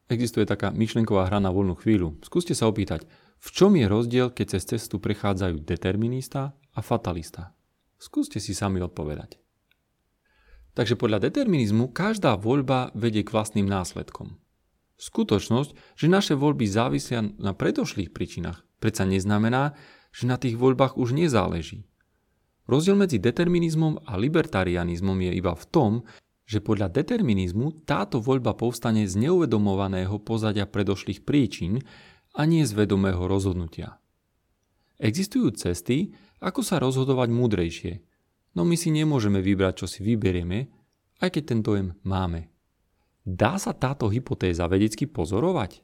Existuje 0.09 0.49
taká 0.49 0.73
myšlenková 0.73 1.29
hra 1.29 1.37
na 1.37 1.53
voľnú 1.53 1.77
chvíľu. 1.77 2.17
Skúste 2.25 2.57
sa 2.57 2.65
opýtať, 2.65 3.05
v 3.37 3.47
čom 3.53 3.77
je 3.77 3.85
rozdiel, 3.85 4.27
keď 4.33 4.57
cez 4.57 4.65
cestu 4.65 4.97
prechádzajú 4.97 5.61
determinista 5.61 6.57
a 6.73 6.79
fatalista? 6.81 7.53
Skúste 8.01 8.41
si 8.41 8.57
sami 8.57 8.81
odpovedať. 8.81 9.37
Takže 10.75 10.99
podľa 10.99 11.31
determinizmu 11.31 11.95
každá 11.95 12.35
voľba 12.35 12.91
vedie 12.91 13.23
k 13.23 13.31
vlastným 13.31 13.65
následkom. 13.65 14.35
Skutočnosť, 14.99 15.95
že 15.95 16.07
naše 16.11 16.33
voľby 16.35 16.67
závisia 16.67 17.23
na 17.39 17.55
predošlých 17.55 18.11
príčinách, 18.11 18.63
predsa 18.83 19.07
neznamená, 19.07 19.75
že 20.11 20.27
na 20.27 20.35
tých 20.35 20.59
voľbách 20.59 20.99
už 20.99 21.15
nezáleží. 21.15 21.87
Rozdiel 22.65 22.97
medzi 22.97 23.21
determinizmom 23.21 24.03
a 24.03 24.17
libertarianizmom 24.17 25.17
je 25.21 25.31
iba 25.37 25.53
v 25.53 25.65
tom, 25.69 25.91
že 26.45 26.61
podľa 26.61 26.93
determinizmu 26.93 27.85
táto 27.89 28.21
voľba 28.21 28.53
povstane 28.53 29.09
z 29.09 29.17
neuvedomovaného 29.17 30.21
pozadia 30.21 30.69
predošlých 30.69 31.25
príčin 31.25 31.81
a 32.37 32.45
nie 32.45 32.61
z 32.61 32.73
vedomého 32.77 33.25
rozhodnutia. 33.25 33.97
Existujú 35.01 35.51
cesty, 35.57 36.13
ako 36.39 36.61
sa 36.61 36.77
rozhodovať 36.77 37.29
múdrejšie, 37.33 37.93
no 38.53 38.63
my 38.63 38.77
si 38.77 38.93
nemôžeme 38.93 39.41
vybrať, 39.41 39.83
čo 39.83 39.87
si 39.89 39.99
vyberieme, 40.05 40.69
aj 41.19 41.29
keď 41.33 41.43
ten 41.43 41.59
dojem 41.65 41.97
máme. 42.05 42.53
Dá 43.25 43.57
sa 43.57 43.73
táto 43.73 44.05
hypotéza 44.13 44.69
vedecky 44.69 45.09
pozorovať? 45.09 45.81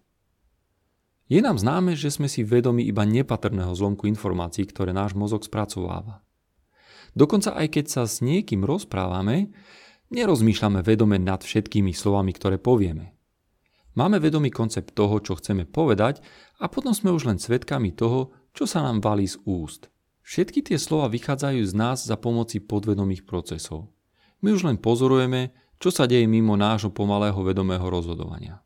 Je 1.32 1.40
nám 1.40 1.58
známe, 1.58 1.96
že 1.96 2.12
sme 2.12 2.28
si 2.28 2.44
vedomi 2.44 2.86
iba 2.86 3.08
nepatrného 3.08 3.72
zlomku 3.72 4.06
informácií, 4.06 4.68
ktoré 4.68 4.92
náš 4.92 5.16
mozog 5.16 5.48
spracováva. 5.48 6.22
Dokonca 7.16 7.56
aj 7.56 7.68
keď 7.72 7.86
sa 7.88 8.04
s 8.04 8.20
niekým 8.20 8.68
rozprávame, 8.68 9.56
Nerozmýšľame 10.12 10.84
vedome 10.84 11.16
nad 11.16 11.40
všetkými 11.40 11.96
slovami, 11.96 12.36
ktoré 12.36 12.60
povieme. 12.60 13.16
Máme 13.96 14.20
vedomý 14.20 14.52
koncept 14.52 14.92
toho, 14.92 15.24
čo 15.24 15.40
chceme 15.40 15.64
povedať 15.64 16.20
a 16.60 16.68
potom 16.68 16.92
sme 16.92 17.16
už 17.16 17.32
len 17.32 17.40
svedkami 17.40 17.96
toho, 17.96 18.36
čo 18.52 18.68
sa 18.68 18.84
nám 18.84 19.00
valí 19.00 19.24
z 19.24 19.40
úst. 19.48 19.88
Všetky 20.28 20.68
tie 20.68 20.76
slova 20.76 21.08
vychádzajú 21.08 21.64
z 21.64 21.74
nás 21.76 22.04
za 22.04 22.20
pomoci 22.20 22.60
podvedomých 22.60 23.24
procesov. 23.24 23.88
My 24.44 24.52
už 24.52 24.68
len 24.68 24.76
pozorujeme, 24.76 25.56
čo 25.80 25.96
sa 25.96 26.04
deje 26.04 26.28
mimo 26.28 26.60
nášho 26.60 26.92
pomalého 26.92 27.40
vedomého 27.40 27.88
rozhodovania. 27.88 28.60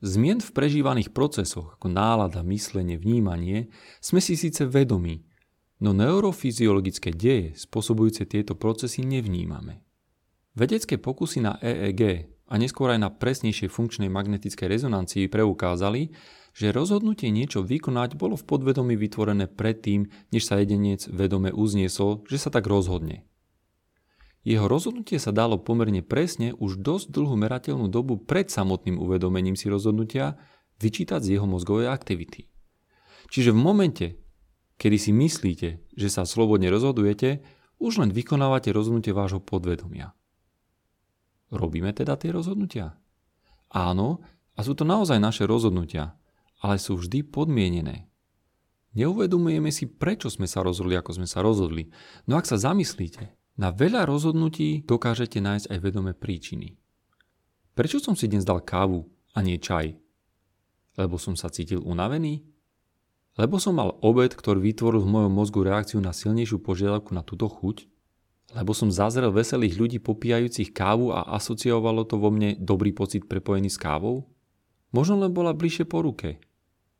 Zmien 0.00 0.40
v 0.40 0.48
prežívaných 0.48 1.12
procesoch, 1.12 1.76
ako 1.76 1.92
nálada, 1.92 2.40
myslenie, 2.40 2.96
vnímanie, 2.96 3.68
sme 4.00 4.20
si 4.24 4.32
síce 4.32 4.64
vedomí, 4.64 5.28
no 5.84 5.92
neurofyziologické 5.92 7.12
deje 7.12 7.52
spôsobujúce 7.52 8.24
tieto 8.24 8.56
procesy 8.56 9.04
nevnímame. 9.04 9.83
Vedecké 10.54 11.02
pokusy 11.02 11.42
na 11.42 11.58
EEG 11.58 12.30
a 12.46 12.54
neskôr 12.62 12.94
aj 12.94 13.02
na 13.02 13.10
presnejšej 13.10 13.74
funkčnej 13.74 14.06
magnetickej 14.06 14.70
rezonancii 14.70 15.26
preukázali, 15.26 16.14
že 16.54 16.70
rozhodnutie 16.70 17.34
niečo 17.34 17.66
vykonať 17.66 18.14
bolo 18.14 18.38
v 18.38 18.46
podvedomí 18.46 18.94
vytvorené 18.94 19.50
predtým, 19.50 20.06
než 20.30 20.46
sa 20.46 20.62
jedenec 20.62 21.10
vedome 21.10 21.50
uzniesol, 21.50 22.22
že 22.30 22.38
sa 22.38 22.54
tak 22.54 22.70
rozhodne. 22.70 23.26
Jeho 24.46 24.70
rozhodnutie 24.70 25.18
sa 25.18 25.34
dalo 25.34 25.58
pomerne 25.58 26.06
presne 26.06 26.54
už 26.54 26.78
dosť 26.78 27.10
dlhú 27.10 27.34
merateľnú 27.34 27.90
dobu 27.90 28.14
pred 28.14 28.46
samotným 28.46 28.94
uvedomením 29.02 29.58
si 29.58 29.66
rozhodnutia 29.66 30.38
vyčítať 30.78 31.18
z 31.18 31.28
jeho 31.34 31.50
mozgovej 31.50 31.90
aktivity. 31.90 32.46
Čiže 33.26 33.50
v 33.50 33.58
momente, 33.58 34.06
kedy 34.78 34.96
si 35.02 35.10
myslíte, 35.10 35.68
že 35.98 36.08
sa 36.12 36.22
slobodne 36.22 36.70
rozhodujete, 36.70 37.42
už 37.82 38.06
len 38.06 38.14
vykonávate 38.14 38.70
rozhodnutie 38.70 39.10
vášho 39.10 39.42
podvedomia. 39.42 40.14
Robíme 41.54 41.94
teda 41.94 42.18
tie 42.18 42.34
rozhodnutia? 42.34 42.98
Áno, 43.70 44.22
a 44.54 44.60
sú 44.66 44.74
to 44.74 44.82
naozaj 44.82 45.22
naše 45.22 45.46
rozhodnutia, 45.46 46.18
ale 46.58 46.82
sú 46.82 46.98
vždy 46.98 47.26
podmienené. 47.30 48.10
Neuvedomujeme 48.94 49.74
si, 49.74 49.90
prečo 49.90 50.30
sme 50.30 50.46
sa 50.46 50.62
rozhodli, 50.62 50.94
ako 50.94 51.22
sme 51.22 51.26
sa 51.26 51.42
rozhodli. 51.42 51.90
No 52.30 52.38
ak 52.38 52.46
sa 52.46 52.58
zamyslíte, 52.58 53.34
na 53.58 53.70
veľa 53.70 54.06
rozhodnutí 54.06 54.82
dokážete 54.86 55.38
nájsť 55.38 55.70
aj 55.70 55.78
vedomé 55.78 56.14
príčiny. 56.14 56.78
Prečo 57.74 57.98
som 57.98 58.14
si 58.14 58.30
dnes 58.30 58.46
dal 58.46 58.62
kávu 58.62 59.06
a 59.34 59.42
nie 59.42 59.58
čaj? 59.58 59.98
Lebo 60.94 61.18
som 61.18 61.34
sa 61.34 61.50
cítil 61.50 61.82
unavený? 61.82 62.46
Lebo 63.34 63.58
som 63.58 63.74
mal 63.74 63.98
obed, 63.98 64.30
ktorý 64.30 64.62
vytvoril 64.62 65.02
v 65.02 65.10
mojom 65.10 65.32
mozgu 65.34 65.66
reakciu 65.66 65.98
na 65.98 66.14
silnejšiu 66.14 66.62
požiadavku 66.62 67.10
na 67.10 67.26
túto 67.26 67.50
chuť? 67.50 67.90
Lebo 68.54 68.70
som 68.70 68.94
zazrel 68.94 69.34
veselých 69.34 69.74
ľudí 69.74 69.98
popíjajúcich 69.98 70.70
kávu 70.70 71.10
a 71.10 71.26
asociovalo 71.34 72.06
to 72.06 72.16
vo 72.16 72.30
mne 72.30 72.54
dobrý 72.56 72.94
pocit 72.94 73.26
prepojený 73.26 73.68
s 73.68 73.78
kávou? 73.82 74.30
Možno 74.94 75.18
len 75.18 75.34
bola 75.34 75.50
bližšie 75.50 75.90
po 75.90 76.06
ruke. 76.06 76.38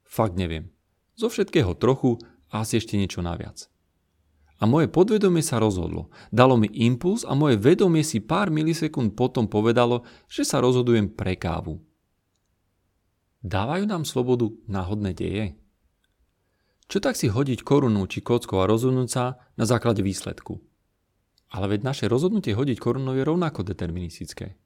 Fakt 0.02 0.34
neviem. 0.34 0.75
Zo 1.14 1.30
všetkého 1.30 1.78
trochu 1.78 2.18
a 2.50 2.66
asi 2.66 2.82
ešte 2.82 2.99
niečo 2.99 3.23
naviac. 3.23 3.70
A 4.58 4.66
moje 4.66 4.90
podvedomie 4.90 5.42
sa 5.42 5.62
rozhodlo. 5.62 6.11
Dalo 6.34 6.58
mi 6.58 6.66
impuls 6.75 7.23
a 7.23 7.38
moje 7.38 7.58
vedomie 7.58 8.02
si 8.02 8.18
pár 8.18 8.50
milisekúnd 8.50 9.14
potom 9.14 9.46
povedalo, 9.46 10.02
že 10.26 10.42
sa 10.42 10.58
rozhodujem 10.58 11.11
pre 11.14 11.38
kávu. 11.38 11.78
Dávajú 13.44 13.84
nám 13.87 14.02
slobodu 14.08 14.50
náhodné 14.66 15.12
deje? 15.14 15.44
Čo 16.88 16.99
tak 16.99 17.14
si 17.14 17.28
hodiť 17.28 17.62
korunu 17.62 18.08
či 18.11 18.25
kockou 18.25 18.61
a 18.62 18.68
rozhodnúť 18.70 19.08
sa 19.08 19.37
na 19.54 19.68
základe 19.68 20.00
výsledku? 20.00 20.62
Ale 21.54 21.70
veď 21.70 21.87
naše 21.87 22.04
rozhodnutie 22.11 22.50
hodiť 22.50 22.82
korunou 22.82 23.14
je 23.14 23.23
rovnako 23.23 23.62
deterministické. 23.62 24.58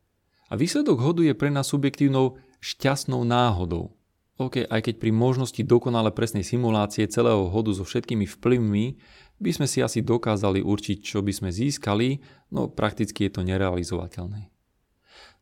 A 0.48 0.56
výsledok 0.56 1.04
hodu 1.04 1.20
je 1.20 1.36
pre 1.36 1.52
nás 1.52 1.68
subjektívnou 1.68 2.40
šťastnou 2.64 3.20
náhodou. 3.28 3.92
OK, 4.40 4.64
aj 4.64 4.80
keď 4.80 4.94
pri 4.96 5.12
možnosti 5.12 5.60
dokonale 5.60 6.14
presnej 6.14 6.46
simulácie 6.46 7.04
celého 7.10 7.52
hodu 7.52 7.74
so 7.76 7.84
všetkými 7.84 8.24
vplyvmi 8.24 8.96
by 9.42 9.50
sme 9.52 9.66
si 9.68 9.84
asi 9.84 10.00
dokázali 10.00 10.64
určiť, 10.64 11.04
čo 11.04 11.20
by 11.20 11.32
sme 11.34 11.50
získali, 11.52 12.22
no 12.54 12.72
prakticky 12.72 13.28
je 13.28 13.32
to 13.36 13.42
nerealizovateľné. 13.44 14.48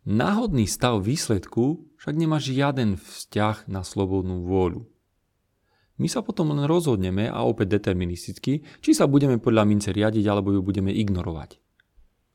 Náhodný 0.07 0.67
stav 0.67 0.99
výsledku 1.05 1.87
však 2.00 2.15
nemá 2.17 2.43
žiaden 2.43 2.99
vzťah 2.99 3.71
na 3.71 3.87
slobodnú 3.87 4.43
vôľu. 4.49 4.88
My 5.97 6.12
sa 6.12 6.21
potom 6.21 6.53
len 6.53 6.69
rozhodneme 6.69 7.25
a 7.33 7.41
opäť 7.49 7.81
deterministicky, 7.81 8.61
či 8.85 8.91
sa 8.93 9.09
budeme 9.09 9.41
podľa 9.41 9.65
mince 9.65 9.91
riadiť 9.97 10.25
alebo 10.29 10.53
ju 10.53 10.61
budeme 10.61 10.93
ignorovať. 10.93 11.57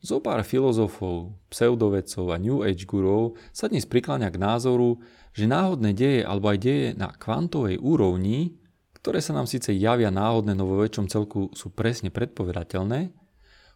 Zopár 0.01 0.41
filozofov, 0.41 1.37
pseudovedcov 1.53 2.33
a 2.33 2.41
New 2.41 2.65
Age 2.65 2.89
gurov 2.89 3.37
sa 3.53 3.69
dnes 3.69 3.85
prikláňa 3.85 4.33
k 4.33 4.41
názoru, 4.41 4.97
že 5.29 5.45
náhodné 5.45 5.93
deje 5.93 6.25
alebo 6.25 6.49
aj 6.49 6.57
deje 6.57 6.87
na 6.97 7.13
kvantovej 7.13 7.77
úrovni, 7.77 8.57
ktoré 8.97 9.21
sa 9.21 9.37
nám 9.37 9.45
síce 9.45 9.69
javia 9.77 10.09
náhodné, 10.09 10.57
no 10.57 10.65
vo 10.65 10.81
väčšom 10.81 11.05
celku 11.05 11.53
sú 11.53 11.69
presne 11.69 12.09
predpovedateľné, 12.09 13.13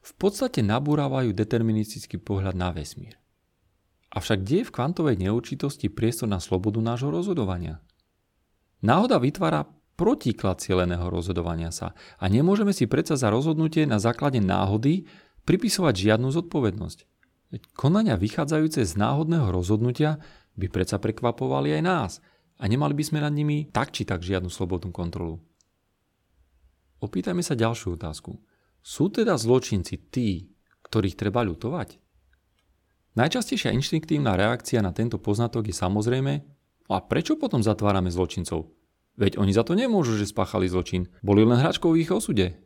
v 0.05 0.13
podstate 0.17 0.65
nabúravajú 0.65 1.29
deterministický 1.29 2.17
pohľad 2.17 2.57
na 2.57 2.73
vesmír. 2.73 3.21
Avšak 4.09 4.41
kde 4.41 4.55
je 4.61 4.67
v 4.69 4.73
kvantovej 4.73 5.15
neurčitosti 5.21 5.93
priestor 5.93 6.25
na 6.25 6.41
slobodu 6.41 6.81
nášho 6.81 7.13
rozhodovania? 7.13 7.85
Náhoda 8.85 9.21
vytvára 9.21 9.65
protiklad 9.95 10.59
cieleného 10.59 11.07
rozhodovania 11.07 11.71
sa 11.71 11.95
a 12.19 12.25
nemôžeme 12.27 12.75
si 12.75 12.87
predsa 12.87 13.15
za 13.15 13.31
rozhodnutie 13.31 13.87
na 13.87 13.99
základe 13.99 14.43
náhody 14.43 15.07
pripisovať 15.47 15.95
žiadnu 15.95 16.29
zodpovednosť. 16.31 16.99
konania 17.79 18.19
vychádzajúce 18.19 18.83
z 18.83 18.93
náhodného 18.99 19.47
rozhodnutia 19.51 20.19
by 20.59 20.67
predsa 20.67 20.99
prekvapovali 20.99 21.79
aj 21.79 21.81
nás 21.83 22.11
a 22.59 22.67
nemali 22.67 22.95
by 22.95 23.03
sme 23.03 23.19
nad 23.23 23.31
nimi 23.31 23.71
tak 23.71 23.95
či 23.95 24.03
tak 24.03 24.23
žiadnu 24.23 24.51
slobodnú 24.51 24.91
kontrolu. 24.91 25.39
Opýtajme 27.03 27.43
sa 27.43 27.59
ďalšiu 27.59 27.99
otázku. 27.99 28.39
Sú 28.79 29.11
teda 29.11 29.35
zločinci 29.35 29.97
tí, 30.11 30.51
ktorých 30.87 31.19
treba 31.19 31.43
ľutovať? 31.43 31.99
Najčastejšia 33.15 33.71
inštinktívna 33.71 34.35
reakcia 34.35 34.83
na 34.83 34.91
tento 34.91 35.15
poznatok 35.19 35.71
je 35.71 35.75
samozrejme, 35.75 36.33
a 36.85 37.01
prečo 37.01 37.39
potom 37.39 37.63
zatvárame 37.65 38.13
zločincov? 38.13 38.69
Veď 39.15 39.39
oni 39.39 39.55
za 39.55 39.63
to 39.63 39.79
nemôžu, 39.79 40.19
že 40.19 40.27
spáchali 40.27 40.67
zločin. 40.67 41.07
Boli 41.23 41.47
len 41.47 41.59
hračkou 41.59 41.95
v 41.95 42.03
ich 42.03 42.11
osude. 42.11 42.59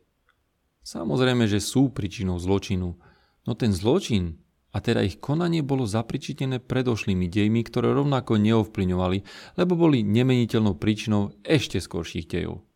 Samozrejme, 0.82 1.46
že 1.46 1.62
sú 1.62 1.94
príčinou 1.94 2.40
zločinu, 2.42 2.98
no 3.46 3.52
ten 3.54 3.70
zločin 3.70 4.40
a 4.70 4.78
teda 4.78 5.02
ich 5.02 5.18
konanie 5.18 5.62
bolo 5.66 5.86
zapričitené 5.86 6.62
predošlými 6.62 7.26
dejmi, 7.26 7.62
ktoré 7.66 7.90
rovnako 7.94 8.38
neovplyňovali, 8.38 9.18
lebo 9.58 9.72
boli 9.74 10.06
nemeniteľnou 10.06 10.78
príčinou 10.78 11.34
ešte 11.42 11.78
skorších 11.78 12.26
dejov. 12.26 12.66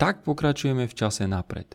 Tak 0.00 0.22
pokračujeme 0.22 0.86
v 0.86 0.96
čase 0.96 1.26
napred. 1.26 1.74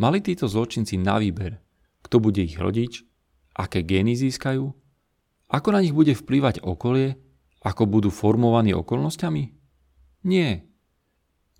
Mali 0.00 0.24
títo 0.24 0.48
zločinci 0.48 0.98
na 0.98 1.20
výber, 1.20 1.60
kto 2.02 2.18
bude 2.18 2.42
ich 2.42 2.56
rodič, 2.58 3.04
aké 3.52 3.84
gény 3.84 4.16
získajú, 4.16 4.72
ako 5.52 5.68
na 5.68 5.84
nich 5.84 5.92
bude 5.92 6.16
vplývať 6.16 6.64
okolie, 6.64 7.20
ako 7.60 7.84
budú 7.84 8.08
formovaní 8.08 8.72
okolnostiami? 8.72 9.61
Nie. 10.22 10.66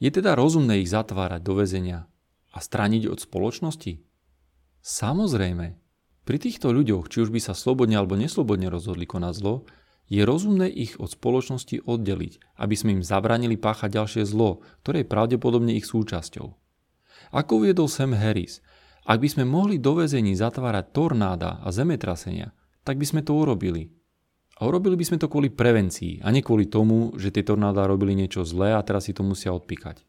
Je 0.02 0.10
teda 0.10 0.34
rozumné 0.34 0.82
ich 0.82 0.90
zatvárať 0.90 1.42
do 1.42 1.58
väzenia 1.58 2.10
a 2.50 2.58
straniť 2.58 3.06
od 3.10 3.18
spoločnosti? 3.22 4.02
Samozrejme, 4.82 5.78
pri 6.22 6.38
týchto 6.38 6.70
ľuďoch, 6.70 7.10
či 7.10 7.26
už 7.26 7.34
by 7.34 7.42
sa 7.42 7.54
slobodne 7.54 7.98
alebo 7.98 8.14
neslobodne 8.14 8.70
rozhodli 8.70 9.06
konať 9.06 9.34
zlo, 9.34 9.66
je 10.06 10.22
rozumné 10.22 10.70
ich 10.70 10.98
od 10.98 11.10
spoločnosti 11.10 11.82
oddeliť, 11.86 12.58
aby 12.58 12.74
sme 12.74 12.90
im 12.98 13.02
zabranili 13.02 13.58
páchať 13.58 13.98
ďalšie 13.98 14.22
zlo, 14.26 14.62
ktoré 14.82 15.02
je 15.02 15.10
pravdepodobne 15.10 15.72
ich 15.74 15.86
súčasťou. 15.86 16.46
Ako 17.32 17.62
uviedol 17.62 17.86
Sam 17.86 18.14
Harris, 18.14 18.60
ak 19.06 19.18
by 19.18 19.28
sme 19.30 19.44
mohli 19.48 19.82
do 19.82 19.98
väzení 19.98 20.34
zatvárať 20.38 20.94
tornáda 20.94 21.58
a 21.62 21.74
zemetrasenia, 21.74 22.54
tak 22.86 22.98
by 22.98 23.06
sme 23.06 23.20
to 23.22 23.34
urobili. 23.34 23.90
A 24.62 24.70
urobili 24.70 24.94
by 24.94 25.02
sme 25.02 25.18
to 25.18 25.26
kvôli 25.26 25.50
prevencii 25.50 26.22
a 26.22 26.30
nie 26.30 26.38
kvôli 26.38 26.70
tomu, 26.70 27.18
že 27.18 27.34
tie 27.34 27.42
tornáda 27.42 27.82
robili 27.82 28.14
niečo 28.14 28.46
zlé 28.46 28.78
a 28.78 28.86
teraz 28.86 29.10
si 29.10 29.12
to 29.12 29.26
musia 29.26 29.50
odpíkať. 29.50 30.06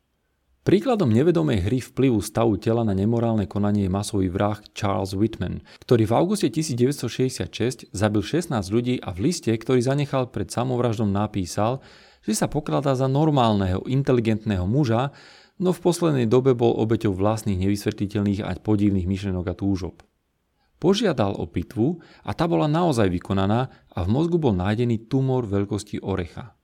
Príkladom 0.62 1.10
nevedomej 1.10 1.65
hry 1.65 1.81
vplyvu 1.81 2.22
stavu 2.22 2.62
tela 2.62 2.86
na 2.86 2.93
nemorálne 2.93 3.50
konanie 3.50 3.89
je 3.89 3.91
masový 3.91 4.29
vrah 4.29 4.62
Charles 4.77 5.17
Whitman, 5.17 5.65
ktorý 5.81 6.05
v 6.05 6.13
auguste 6.13 6.53
1966 6.53 7.89
zabil 7.98 8.22
16 8.22 8.53
ľudí 8.69 9.01
a 9.01 9.10
v 9.10 9.33
liste, 9.33 9.50
ktorý 9.50 9.81
zanechal 9.81 10.29
pred 10.29 10.53
samovraždom 10.53 11.10
napísal, 11.10 11.81
že 12.22 12.38
sa 12.38 12.45
pokladá 12.45 12.93
za 12.93 13.10
normálneho, 13.10 13.81
inteligentného 13.89 14.69
muža, 14.69 15.10
no 15.57 15.74
v 15.74 15.81
poslednej 15.81 16.29
dobe 16.29 16.53
bol 16.53 16.77
obeťou 16.77 17.17
vlastných 17.17 17.57
nevysvetliteľných 17.57 18.45
a 18.45 18.53
podivných 18.62 19.10
myšlenok 19.10 19.50
a 19.50 19.57
túžob. 19.57 20.05
Požiadal 20.83 21.39
o 21.39 21.47
pitvu 21.47 22.03
a 22.27 22.35
tá 22.35 22.43
bola 22.43 22.67
naozaj 22.67 23.07
vykonaná 23.07 23.71
a 23.87 23.99
v 24.03 24.07
mozgu 24.11 24.35
bol 24.35 24.51
nájdený 24.51 25.07
tumor 25.07 25.47
veľkosti 25.47 26.03
orecha. 26.03 26.60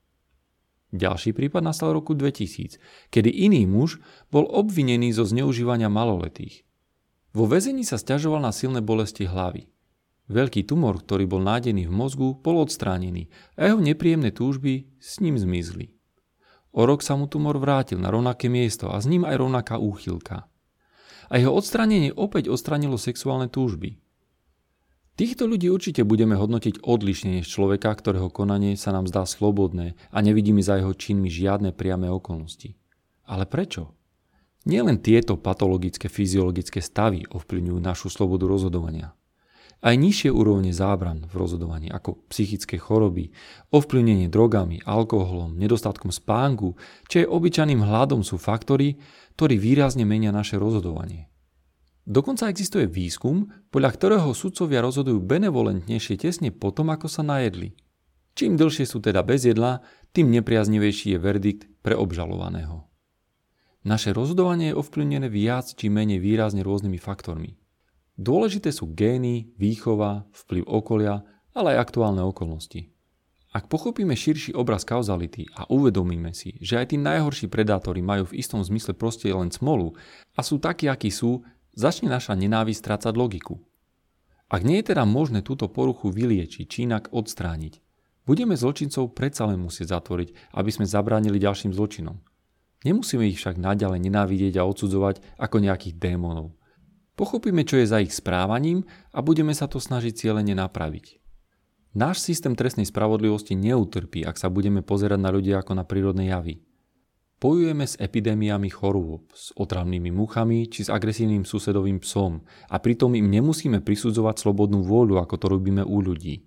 Ďalší 0.91 1.31
prípad 1.31 1.63
nastal 1.63 1.95
roku 1.95 2.11
2000, 2.19 2.83
kedy 3.15 3.31
iný 3.31 3.63
muž 3.63 4.03
bol 4.27 4.43
obvinený 4.43 5.15
zo 5.15 5.23
zneužívania 5.23 5.87
maloletých. 5.87 6.67
Vo 7.31 7.47
väzení 7.47 7.87
sa 7.87 7.95
stiažoval 7.95 8.43
na 8.43 8.51
silné 8.51 8.83
bolesti 8.83 9.23
hlavy. 9.23 9.71
Veľký 10.27 10.67
tumor, 10.67 10.99
ktorý 10.99 11.23
bol 11.23 11.39
nájdený 11.39 11.87
v 11.87 11.93
mozgu, 11.95 12.35
bol 12.43 12.59
odstránený 12.59 13.31
a 13.55 13.71
jeho 13.71 13.79
nepríjemné 13.79 14.35
túžby 14.35 14.91
s 14.99 15.23
ním 15.23 15.39
zmizli. 15.39 15.95
O 16.75 16.83
rok 16.83 17.07
sa 17.07 17.15
mu 17.15 17.31
tumor 17.31 17.55
vrátil 17.55 18.03
na 18.03 18.11
rovnaké 18.11 18.51
miesto 18.51 18.91
a 18.91 18.99
s 18.99 19.07
ním 19.07 19.23
aj 19.23 19.39
rovnaká 19.39 19.79
úchylka. 19.79 20.51
A 21.31 21.33
jeho 21.39 21.55
odstránenie 21.55 22.11
opäť 22.11 22.51
odstránilo 22.51 22.99
sexuálne 22.99 23.47
túžby. 23.47 24.08
Týchto 25.19 25.51
ľudí 25.51 25.67
určite 25.67 26.07
budeme 26.07 26.39
hodnotiť 26.39 26.79
odlišne 26.79 27.43
než 27.43 27.51
človeka, 27.51 27.91
ktorého 27.91 28.31
konanie 28.31 28.79
sa 28.79 28.95
nám 28.95 29.03
zdá 29.11 29.27
slobodné 29.27 29.99
a 30.15 30.23
nevidíme 30.23 30.63
za 30.63 30.79
jeho 30.79 30.95
činmi 30.95 31.27
žiadne 31.27 31.75
priame 31.75 32.07
okolnosti. 32.07 32.79
Ale 33.27 33.43
prečo? 33.43 33.91
Nielen 34.63 35.03
tieto 35.03 35.35
patologické 35.35 36.07
fyziologické 36.07 36.79
stavy 36.79 37.27
ovplyvňujú 37.35 37.79
našu 37.83 38.07
slobodu 38.07 38.47
rozhodovania. 38.47 39.11
Aj 39.83 39.91
nižšie 39.95 40.31
úrovne 40.31 40.71
zábran 40.71 41.27
v 41.27 41.35
rozhodovaní, 41.35 41.91
ako 41.91 42.23
psychické 42.31 42.79
choroby, 42.79 43.35
ovplyvnenie 43.75 44.31
drogami, 44.31 44.79
alkoholom, 44.87 45.55
nedostatkom 45.59 46.15
spánku, 46.15 46.79
či 47.11 47.23
aj 47.23 47.31
obyčajným 47.31 47.83
hladom 47.83 48.23
sú 48.23 48.39
faktory, 48.39 48.95
ktorí 49.35 49.59
výrazne 49.59 50.07
menia 50.07 50.31
naše 50.31 50.55
rozhodovanie. 50.55 51.28
Dokonca 52.09 52.49
existuje 52.49 52.89
výskum, 52.89 53.53
podľa 53.69 53.93
ktorého 53.93 54.33
sudcovia 54.33 54.81
rozhodujú 54.81 55.21
benevolentnejšie 55.21 56.17
tesne 56.17 56.49
potom, 56.49 56.89
ako 56.89 57.05
sa 57.05 57.21
najedli. 57.21 57.77
Čím 58.33 58.57
dlhšie 58.57 58.89
sú 58.89 58.97
teda 58.97 59.21
bez 59.21 59.45
jedla, 59.45 59.85
tým 60.09 60.33
nepriaznivejší 60.33 61.13
je 61.13 61.19
verdikt 61.21 61.69
pre 61.85 61.93
obžalovaného. 61.93 62.89
Naše 63.85 64.09
rozhodovanie 64.17 64.73
je 64.73 64.79
ovplyvnené 64.81 65.29
viac 65.29 65.69
či 65.69 65.93
menej 65.93 66.17
výrazne 66.17 66.65
rôznymi 66.65 66.97
faktormi. 66.97 67.61
Dôležité 68.17 68.73
sú 68.73 68.89
gény, 68.89 69.53
výchova, 69.61 70.25
vplyv 70.33 70.65
okolia, 70.65 71.21
ale 71.53 71.77
aj 71.77 71.93
aktuálne 71.93 72.25
okolnosti. 72.25 72.89
Ak 73.53 73.69
pochopíme 73.69 74.17
širší 74.17 74.57
obraz 74.57 74.81
kauzality 74.81 75.45
a 75.53 75.69
uvedomíme 75.69 76.33
si, 76.33 76.57
že 76.57 76.81
aj 76.81 76.93
tí 76.93 76.97
najhorší 76.97 77.49
predátori 77.53 78.01
majú 78.01 78.29
v 78.29 78.41
istom 78.41 78.65
zmysle 78.65 78.97
proste 78.97 79.29
len 79.29 79.53
smolu 79.53 79.93
a 80.37 80.41
sú 80.41 80.57
takí, 80.57 80.85
akí 80.85 81.09
sú, 81.13 81.45
začne 81.79 82.11
naša 82.11 82.35
nenávisť 82.35 82.79
strácať 82.83 83.13
logiku. 83.15 83.63
Ak 84.51 84.67
nie 84.67 84.83
je 84.83 84.91
teda 84.91 85.07
možné 85.07 85.39
túto 85.39 85.71
poruchu 85.71 86.11
vyliečiť 86.11 86.65
či 86.67 86.83
inak 86.83 87.07
odstrániť, 87.15 87.79
budeme 88.27 88.59
zločincov 88.59 89.15
predsa 89.15 89.47
len 89.47 89.63
musieť 89.63 89.95
zatvoriť, 89.95 90.59
aby 90.59 90.69
sme 90.75 90.83
zabránili 90.83 91.39
ďalším 91.39 91.71
zločinom. 91.71 92.19
Nemusíme 92.83 93.23
ich 93.31 93.39
však 93.39 93.55
naďalej 93.55 93.99
nenávidieť 94.03 94.59
a 94.59 94.67
odsudzovať 94.67 95.23
ako 95.39 95.57
nejakých 95.63 95.95
démonov. 95.95 96.51
Pochopíme, 97.19 97.67
čo 97.67 97.75
je 97.79 97.87
za 97.87 97.99
ich 97.99 98.15
správaním 98.15 98.87
a 99.11 99.19
budeme 99.19 99.51
sa 99.51 99.67
to 99.67 99.79
snažiť 99.79 100.15
cieľene 100.15 100.55
napraviť. 100.55 101.19
Náš 101.91 102.23
systém 102.23 102.55
trestnej 102.55 102.87
spravodlivosti 102.87 103.57
neutrpí, 103.57 104.23
ak 104.23 104.39
sa 104.39 104.47
budeme 104.47 104.79
pozerať 104.79 105.19
na 105.19 105.33
ľudia 105.33 105.59
ako 105.59 105.73
na 105.75 105.83
prírodné 105.83 106.31
javy. 106.31 106.63
Bojujeme 107.39 107.87
s 107.87 107.95
epidémiami 107.95 108.67
chorôb, 108.67 109.31
s 109.31 109.55
otravnými 109.55 110.11
muchami 110.11 110.67
či 110.67 110.83
s 110.83 110.91
agresívnym 110.91 111.47
susedovým 111.47 112.03
psom 112.03 112.43
a 112.67 112.83
pritom 112.83 113.15
im 113.15 113.31
nemusíme 113.31 113.79
prisudzovať 113.79 114.43
slobodnú 114.43 114.83
vôľu, 114.83 115.23
ako 115.23 115.35
to 115.39 115.47
robíme 115.47 115.87
u 115.87 116.03
ľudí. 116.03 116.43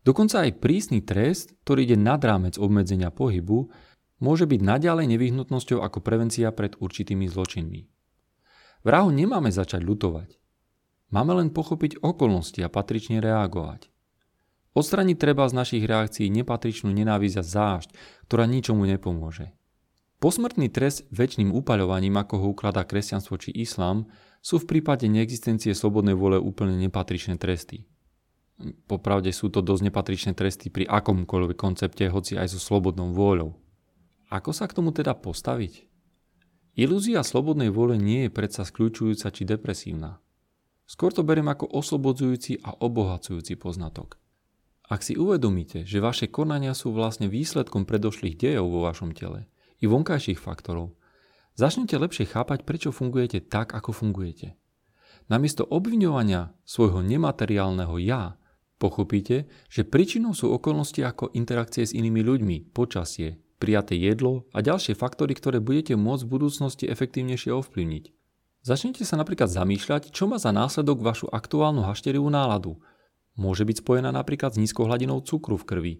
Dokonca 0.00 0.48
aj 0.48 0.64
prísny 0.64 1.04
trest, 1.04 1.52
ktorý 1.68 1.84
ide 1.84 2.00
nad 2.00 2.24
rámec 2.24 2.56
obmedzenia 2.56 3.12
pohybu, 3.12 3.68
môže 4.24 4.48
byť 4.48 4.60
naďalej 4.64 5.12
nevyhnutnosťou 5.12 5.84
ako 5.84 6.00
prevencia 6.00 6.48
pred 6.56 6.72
určitými 6.80 7.28
zločinmi. 7.28 7.84
Vrahu 8.80 9.12
nemáme 9.12 9.52
začať 9.52 9.84
ľutovať. 9.84 10.40
Máme 11.12 11.36
len 11.36 11.52
pochopiť 11.52 12.00
okolnosti 12.00 12.64
a 12.64 12.72
patrične 12.72 13.20
reagovať. 13.20 13.92
Odstraniť 14.72 15.16
treba 15.20 15.44
z 15.52 15.56
našich 15.56 15.84
reakcií 15.84 16.32
nepatričnú 16.32 16.88
nenávisť 16.96 17.36
a 17.40 17.44
zášť, 17.44 17.88
ktorá 18.24 18.48
ničomu 18.48 18.88
nepomôže. 18.88 19.52
Posmrtný 20.24 20.72
trest 20.72 21.04
väčšným 21.12 21.52
upaľovaním, 21.52 22.16
ako 22.16 22.34
ho 22.40 22.46
ukladá 22.56 22.80
kresťanstvo 22.88 23.36
či 23.36 23.52
islám, 23.60 24.08
sú 24.40 24.56
v 24.56 24.64
prípade 24.72 25.04
neexistencie 25.04 25.76
slobodnej 25.76 26.16
vôle 26.16 26.40
úplne 26.40 26.80
nepatričné 26.80 27.36
tresty. 27.36 27.84
Popravde 28.88 29.28
sú 29.36 29.52
to 29.52 29.60
dosť 29.60 29.84
nepatričné 29.84 30.32
tresty 30.32 30.72
pri 30.72 30.88
akomkoľvek 30.88 31.60
koncepte, 31.60 32.08
hoci 32.08 32.40
aj 32.40 32.56
so 32.56 32.56
slobodnou 32.56 33.12
vôľou. 33.12 33.52
Ako 34.32 34.56
sa 34.56 34.64
k 34.64 34.72
tomu 34.72 34.96
teda 34.96 35.12
postaviť? 35.12 35.84
Ilúzia 36.72 37.20
slobodnej 37.20 37.68
vôle 37.68 38.00
nie 38.00 38.24
je 38.24 38.32
predsa 38.32 38.64
skľúčujúca 38.64 39.28
či 39.28 39.44
depresívna. 39.44 40.24
Skôr 40.88 41.12
to 41.12 41.20
beriem 41.20 41.52
ako 41.52 41.68
oslobodzujúci 41.68 42.64
a 42.64 42.72
obohacujúci 42.72 43.60
poznatok. 43.60 44.16
Ak 44.88 45.04
si 45.04 45.20
uvedomíte, 45.20 45.84
že 45.84 46.00
vaše 46.00 46.32
konania 46.32 46.72
sú 46.72 46.96
vlastne 46.96 47.28
výsledkom 47.28 47.84
predošlých 47.84 48.40
dejov 48.40 48.72
vo 48.72 48.88
vašom 48.88 49.12
tele, 49.12 49.52
i 49.84 49.86
vonkajších 49.86 50.40
faktorov, 50.40 50.96
začnete 51.60 52.00
lepšie 52.00 52.24
chápať, 52.32 52.64
prečo 52.64 52.88
fungujete 52.88 53.44
tak, 53.44 53.76
ako 53.76 53.92
fungujete. 53.92 54.56
Namiesto 55.28 55.68
obviňovania 55.68 56.56
svojho 56.64 57.04
nemateriálneho 57.04 58.00
ja, 58.00 58.40
pochopíte, 58.80 59.48
že 59.68 59.84
príčinou 59.84 60.32
sú 60.32 60.48
okolnosti 60.52 61.00
ako 61.04 61.32
interakcie 61.36 61.84
s 61.84 61.92
inými 61.92 62.24
ľuďmi, 62.24 62.56
počasie, 62.72 63.40
prijaté 63.60 63.96
jedlo 63.96 64.48
a 64.52 64.60
ďalšie 64.64 64.96
faktory, 64.96 65.36
ktoré 65.36 65.60
budete 65.60 65.96
môcť 65.96 66.24
v 66.24 66.32
budúcnosti 66.32 66.84
efektívnejšie 66.88 67.52
ovplyvniť. 67.52 68.04
Začnite 68.64 69.04
sa 69.04 69.20
napríklad 69.20 69.52
zamýšľať, 69.52 70.08
čo 70.08 70.24
má 70.24 70.40
za 70.40 70.48
následok 70.48 71.04
vašu 71.04 71.28
aktuálnu 71.28 71.84
hašterivú 71.84 72.28
náladu. 72.32 72.80
Môže 73.36 73.68
byť 73.68 73.84
spojená 73.84 74.08
napríklad 74.08 74.56
s 74.56 74.60
nízkou 74.60 74.88
hladinou 74.88 75.20
cukru 75.20 75.60
v 75.60 75.68
krvi, 75.68 75.94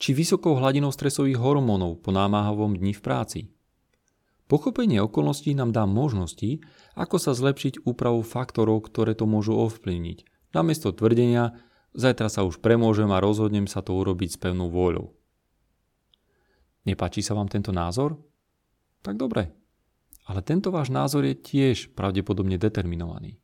či 0.00 0.16
vysokou 0.16 0.56
hladinou 0.56 0.88
stresových 0.88 1.36
hormónov 1.36 2.00
po 2.00 2.08
námahavom 2.08 2.72
dni 2.80 2.96
v 2.96 3.04
práci. 3.04 3.40
Pochopenie 4.48 4.98
okolností 4.98 5.52
nám 5.54 5.76
dá 5.76 5.84
možnosti, 5.84 6.64
ako 6.96 7.20
sa 7.20 7.36
zlepšiť 7.36 7.86
úpravu 7.86 8.24
faktorov, 8.24 8.88
ktoré 8.88 9.14
to 9.14 9.28
môžu 9.28 9.54
ovplyvniť, 9.54 10.26
namiesto 10.56 10.90
tvrdenia, 10.90 11.54
zajtra 11.94 12.26
sa 12.32 12.42
už 12.42 12.58
premôžem 12.58 13.12
a 13.12 13.22
rozhodnem 13.22 13.68
sa 13.68 13.84
to 13.84 13.94
urobiť 13.94 14.34
s 14.34 14.40
pevnou 14.40 14.72
vôľou. 14.72 15.14
Nepáči 16.88 17.20
sa 17.20 17.36
vám 17.36 17.52
tento 17.52 17.70
názor? 17.70 18.16
Tak 19.04 19.20
dobre. 19.20 19.52
Ale 20.26 20.40
tento 20.40 20.72
váš 20.72 20.88
názor 20.88 21.28
je 21.28 21.36
tiež 21.36 21.92
pravdepodobne 21.92 22.56
determinovaný. 22.56 23.36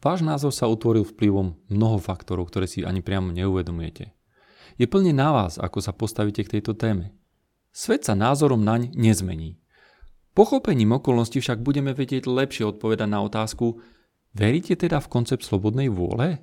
Váš 0.00 0.24
názor 0.24 0.54
sa 0.54 0.70
utvoril 0.70 1.04
vplyvom 1.04 1.58
mnoho 1.68 2.00
faktorov, 2.00 2.48
ktoré 2.48 2.64
si 2.64 2.80
ani 2.80 3.04
priamo 3.04 3.34
neuvedomujete. 3.34 4.16
Je 4.80 4.88
plne 4.88 5.12
na 5.12 5.28
vás, 5.36 5.60
ako 5.60 5.84
sa 5.84 5.92
postavíte 5.92 6.40
k 6.40 6.56
tejto 6.56 6.72
téme. 6.72 7.12
Svet 7.68 8.08
sa 8.08 8.16
názorom 8.16 8.64
naň 8.64 8.96
nezmení. 8.96 9.60
Pochopením 10.32 10.96
okolností 10.96 11.44
však 11.44 11.60
budeme 11.60 11.92
vedieť 11.92 12.24
lepšie 12.24 12.72
odpovedať 12.72 13.04
na 13.04 13.20
otázku, 13.20 13.84
veríte 14.32 14.72
teda 14.72 15.04
v 15.04 15.10
koncept 15.12 15.44
slobodnej 15.44 15.92
vôle? 15.92 16.40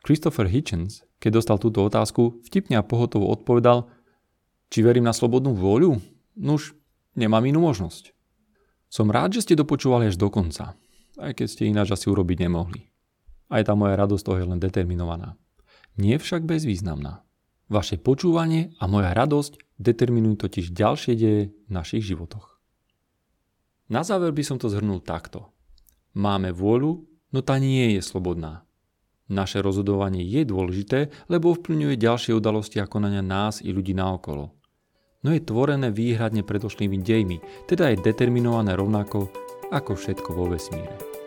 Christopher 0.00 0.48
Hitchens, 0.48 1.04
keď 1.20 1.44
dostal 1.44 1.60
túto 1.60 1.84
otázku, 1.84 2.40
vtipne 2.48 2.80
a 2.80 2.86
pohotovo 2.86 3.28
odpovedal, 3.28 3.92
či 4.72 4.80
verím 4.80 5.04
na 5.04 5.12
slobodnú 5.12 5.52
vôľu? 5.52 6.00
Nuž, 6.40 6.72
nemám 7.12 7.44
inú 7.44 7.60
možnosť. 7.68 8.16
Som 8.88 9.12
rád, 9.12 9.36
že 9.36 9.44
ste 9.44 9.60
dopočúvali 9.60 10.08
až 10.08 10.16
do 10.16 10.32
konca 10.32 10.80
aj 11.20 11.32
keď 11.36 11.46
ste 11.48 11.68
ináč 11.68 11.92
asi 11.92 12.08
urobiť 12.08 12.48
nemohli. 12.48 12.88
Aj 13.52 13.60
tá 13.66 13.76
moja 13.76 13.98
radosť 13.98 14.24
toho 14.24 14.36
je 14.40 14.46
len 14.48 14.60
determinovaná. 14.62 15.36
Nie 16.00 16.16
však 16.16 16.48
bezvýznamná. 16.48 17.20
Vaše 17.72 17.96
počúvanie 17.96 18.76
a 18.76 18.84
moja 18.84 19.16
radosť 19.16 19.80
determinujú 19.80 20.44
totiž 20.44 20.76
ďalšie 20.76 21.16
deje 21.16 21.56
v 21.56 21.70
našich 21.72 22.04
životoch. 22.04 22.60
Na 23.88 24.04
záver 24.04 24.28
by 24.36 24.44
som 24.44 24.60
to 24.60 24.68
zhrnul 24.68 25.00
takto. 25.00 25.48
Máme 26.12 26.52
vôľu, 26.52 27.08
no 27.32 27.40
tá 27.40 27.56
nie 27.56 27.96
je 27.96 28.04
slobodná. 28.04 28.68
Naše 29.32 29.64
rozhodovanie 29.64 30.20
je 30.20 30.44
dôležité, 30.44 31.08
lebo 31.32 31.56
vplyňuje 31.56 31.96
ďalšie 31.96 32.36
udalosti 32.36 32.76
a 32.76 32.84
konania 32.84 33.24
nás 33.24 33.64
i 33.64 33.72
ľudí 33.72 33.96
naokolo. 33.96 34.52
No 35.24 35.32
je 35.32 35.40
tvorené 35.40 35.88
výhradne 35.88 36.44
predošlými 36.44 37.00
dejmi, 37.00 37.40
teda 37.72 37.88
je 37.96 38.04
determinované 38.04 38.76
rovnako 38.76 39.32
ako 39.72 39.96
všetko 39.96 40.28
vo 40.36 40.52
vesmíre. 40.52 41.21